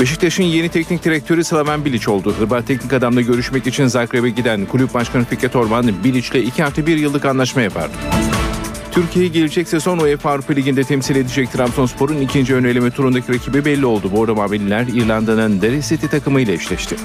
Beşiktaş'ın 0.00 0.42
yeni 0.42 0.68
teknik 0.68 1.04
direktörü 1.04 1.44
Slaven 1.44 1.84
Bilic 1.84 2.10
oldu. 2.10 2.34
Hırvat 2.38 2.66
teknik 2.66 2.92
adamla 2.92 3.20
görüşmek 3.20 3.66
için 3.66 3.86
Zagreb'e 3.86 4.30
giden 4.30 4.66
kulüp 4.66 4.94
başkanı 4.94 5.24
Fikret 5.24 5.56
Orman 5.56 6.04
Bilic 6.04 6.38
ile 6.38 6.42
2 6.42 6.64
artı 6.64 6.86
1 6.86 6.96
yıllık 6.96 7.24
anlaşma 7.24 7.62
yapar. 7.62 7.90
Türkiye'yi 8.92 9.32
gelecek 9.32 9.68
sezon 9.68 9.98
UEFA 9.98 10.30
Avrupa 10.30 10.52
Ligi'nde 10.52 10.84
temsil 10.84 11.16
edecek 11.16 11.52
Trabzonspor'un 11.52 12.20
ikinci 12.20 12.54
ön 12.54 12.64
eleme 12.64 12.90
turundaki 12.90 13.34
rakibi 13.34 13.64
belli 13.64 13.86
oldu. 13.86 14.12
Bordo 14.12 14.34
Mavililer 14.34 14.86
İrlanda'nın 14.86 15.62
Derry 15.62 15.82
City 15.82 16.06
takımıyla 16.06 16.54
eşleşti. 16.54 16.96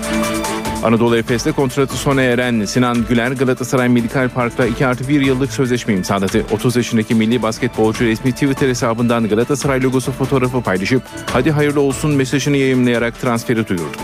Anadolu 0.84 1.18
Efes'te 1.18 1.52
kontratı 1.52 1.98
sona 1.98 2.22
eren 2.22 2.66
Sinan 2.66 3.06
Güler 3.10 3.32
Galatasaray 3.32 3.90
Medikal 3.90 4.30
Park'ta 4.30 4.66
2 4.66 4.88
artı 4.88 5.08
1 5.08 5.22
yıllık 5.22 5.52
sözleşme 5.52 5.94
imzaladı. 5.94 6.46
30 6.52 6.76
yaşındaki 6.76 7.16
milli 7.16 7.42
basketbolcu 7.42 8.06
resmi 8.06 8.32
Twitter 8.32 8.70
hesabından 8.70 9.30
Galatasaray 9.30 9.84
logosu 9.84 10.12
fotoğrafı 10.12 10.62
paylaşıp 10.62 11.04
hadi 11.34 11.52
hayırlı 11.52 11.82
olsun 11.82 12.12
mesajını 12.12 12.58
yayımlayarak 12.58 13.22
transferi 13.22 13.68
duyurdu. 13.68 13.98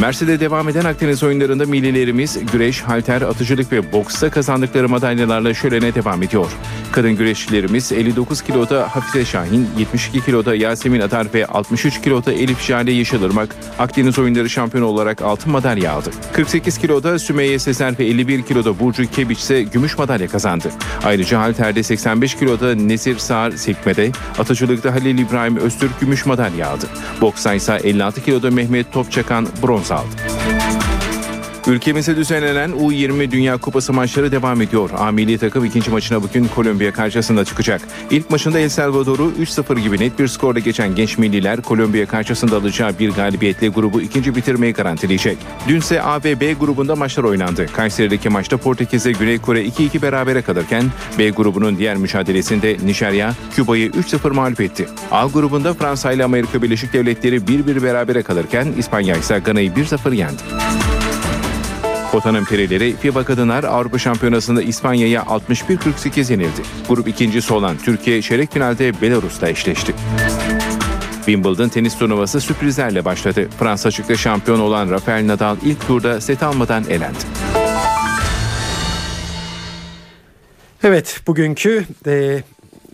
Mersin'de 0.00 0.40
devam 0.40 0.68
eden 0.68 0.84
Akdeniz 0.84 1.22
oyunlarında 1.22 1.66
millilerimiz 1.66 2.38
güreş, 2.52 2.80
halter, 2.80 3.22
atıcılık 3.22 3.72
ve 3.72 3.92
boksta 3.92 4.30
kazandıkları 4.30 4.88
madalyalarla 4.88 5.54
şölene 5.54 5.94
devam 5.94 6.22
ediyor. 6.22 6.50
Kadın 6.92 7.16
güreşçilerimiz 7.16 7.92
59 7.92 8.42
kiloda 8.42 8.96
Hafize 8.96 9.24
Şahin, 9.24 9.68
72 9.78 10.24
kiloda 10.24 10.54
Yasemin 10.54 11.00
Atar 11.00 11.26
ve 11.34 11.46
63 11.46 12.02
kiloda 12.02 12.32
Elif 12.32 12.60
Jale 12.60 12.92
Yeşilırmak 12.92 13.56
Akdeniz 13.78 14.18
oyunları 14.18 14.50
şampiyonu 14.50 14.86
olarak 14.86 15.22
altın 15.22 15.52
madalya 15.52 15.92
aldı. 15.92 16.10
48 16.32 16.78
kiloda 16.78 17.18
Sümeyye 17.18 17.58
Sezer 17.58 17.98
ve 17.98 18.06
51 18.06 18.42
kiloda 18.42 18.78
Burcu 18.78 19.10
Kebiç 19.10 19.38
ise 19.38 19.62
gümüş 19.62 19.98
madalya 19.98 20.28
kazandı. 20.28 20.70
Ayrıca 21.04 21.40
halterde 21.40 21.82
85 21.82 22.34
kiloda 22.34 22.74
Nesir 22.74 23.18
Sağır 23.18 23.56
sekmede, 23.56 24.10
atıcılıkta 24.38 24.94
Halil 24.94 25.18
İbrahim 25.18 25.56
Öztürk 25.56 26.00
gümüş 26.00 26.26
madalya 26.26 26.68
aldı. 26.68 26.86
Boksta 27.20 27.54
ise 27.54 27.80
56 27.84 28.24
kiloda 28.24 28.50
Mehmet 28.50 28.92
Topçakan 28.92 29.48
bronz 29.62 29.89
aldı. 29.92 30.16
Ülkemizde 31.66 32.16
düzenlenen 32.16 32.70
U20 32.70 33.30
Dünya 33.30 33.56
Kupası 33.56 33.92
maçları 33.92 34.32
devam 34.32 34.62
ediyor. 34.62 34.90
A 34.96 35.10
milli 35.10 35.38
takım 35.38 35.64
ikinci 35.64 35.90
maçına 35.90 36.22
bugün 36.22 36.44
Kolombiya 36.44 36.92
karşısında 36.92 37.44
çıkacak. 37.44 37.80
İlk 38.10 38.30
maçında 38.30 38.58
El 38.58 38.68
Salvador'u 38.68 39.32
3-0 39.40 39.80
gibi 39.80 40.00
net 40.00 40.18
bir 40.18 40.28
skorla 40.28 40.58
geçen 40.58 40.94
genç 40.94 41.18
milliler 41.18 41.62
Kolombiya 41.62 42.06
karşısında 42.06 42.56
alacağı 42.56 42.98
bir 42.98 43.10
galibiyetle 43.10 43.68
grubu 43.68 44.00
ikinci 44.00 44.36
bitirmeyi 44.36 44.72
garantileyecek. 44.72 45.38
Dünse 45.68 46.02
A 46.02 46.24
ve 46.24 46.40
B 46.40 46.52
grubunda 46.52 46.96
maçlar 46.96 47.24
oynandı. 47.24 47.66
Kayseri'deki 47.72 48.28
maçta 48.28 48.56
Portekiz'e 48.56 49.12
Güney 49.12 49.38
Kore 49.38 49.66
2-2 49.66 50.02
berabere 50.02 50.42
kalırken 50.42 50.84
B 51.18 51.30
grubunun 51.30 51.78
diğer 51.78 51.96
mücadelesinde 51.96 52.76
Nijerya 52.84 53.34
Küba'yı 53.56 53.90
3-0 53.90 54.32
mağlup 54.32 54.60
etti. 54.60 54.88
A 55.10 55.26
grubunda 55.26 55.74
Fransa 55.74 56.12
ile 56.12 56.24
Amerika 56.24 56.62
Birleşik 56.62 56.92
Devletleri 56.92 57.36
1-1 57.36 57.82
berabere 57.82 58.22
kalırken 58.22 58.68
İspanya 58.78 59.16
ise 59.16 59.38
Gana'yı 59.38 59.70
1-0 59.70 60.14
yendi. 60.14 60.42
Potanın 62.12 62.44
perileri 62.44 62.96
FIBA 62.96 63.24
Kadınlar 63.24 63.64
Avrupa 63.64 63.98
Şampiyonası'nda 63.98 64.62
İspanya'ya 64.62 65.22
61-48 65.22 66.32
yenildi. 66.32 66.62
Grup 66.88 67.08
ikincisi 67.08 67.54
olan 67.54 67.76
Türkiye 67.78 68.22
çeyrek 68.22 68.52
finalde 68.52 69.00
Belarus'ta 69.02 69.48
eşleşti. 69.48 69.94
Wimbledon 71.14 71.68
tenis 71.68 71.98
turnuvası 71.98 72.40
sürprizlerle 72.40 73.04
başladı. 73.04 73.48
Fransa 73.58 73.88
açıkta 73.88 74.16
şampiyon 74.16 74.60
olan 74.60 74.90
Rafael 74.90 75.26
Nadal 75.26 75.56
ilk 75.64 75.86
turda 75.86 76.20
set 76.20 76.42
almadan 76.42 76.84
elendi. 76.88 77.18
Evet 80.82 81.20
bugünkü 81.26 81.84
e, 82.06 82.42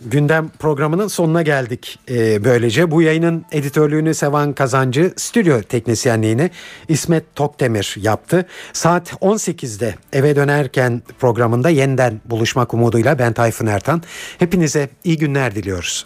gündem 0.05 0.49
programının 0.59 1.07
sonuna 1.07 1.41
geldik. 1.41 1.99
Ee, 2.09 2.43
böylece 2.43 2.91
bu 2.91 3.01
yayının 3.01 3.45
editörlüğünü 3.51 4.13
Sevan 4.13 4.53
Kazancı, 4.53 5.13
stüdyo 5.17 5.61
teknisyenliğini 5.61 6.51
İsmet 6.87 7.35
Tokdemir 7.35 7.95
yaptı. 8.01 8.45
Saat 8.73 9.11
18'de 9.11 9.95
eve 10.13 10.35
dönerken 10.35 11.01
programında 11.19 11.69
yeniden 11.69 12.21
buluşmak 12.25 12.73
umuduyla 12.73 13.19
ben 13.19 13.33
Tayfun 13.33 13.65
Ertan. 13.65 14.01
Hepinize 14.39 14.89
iyi 15.03 15.17
günler 15.17 15.55
diliyoruz. 15.55 16.05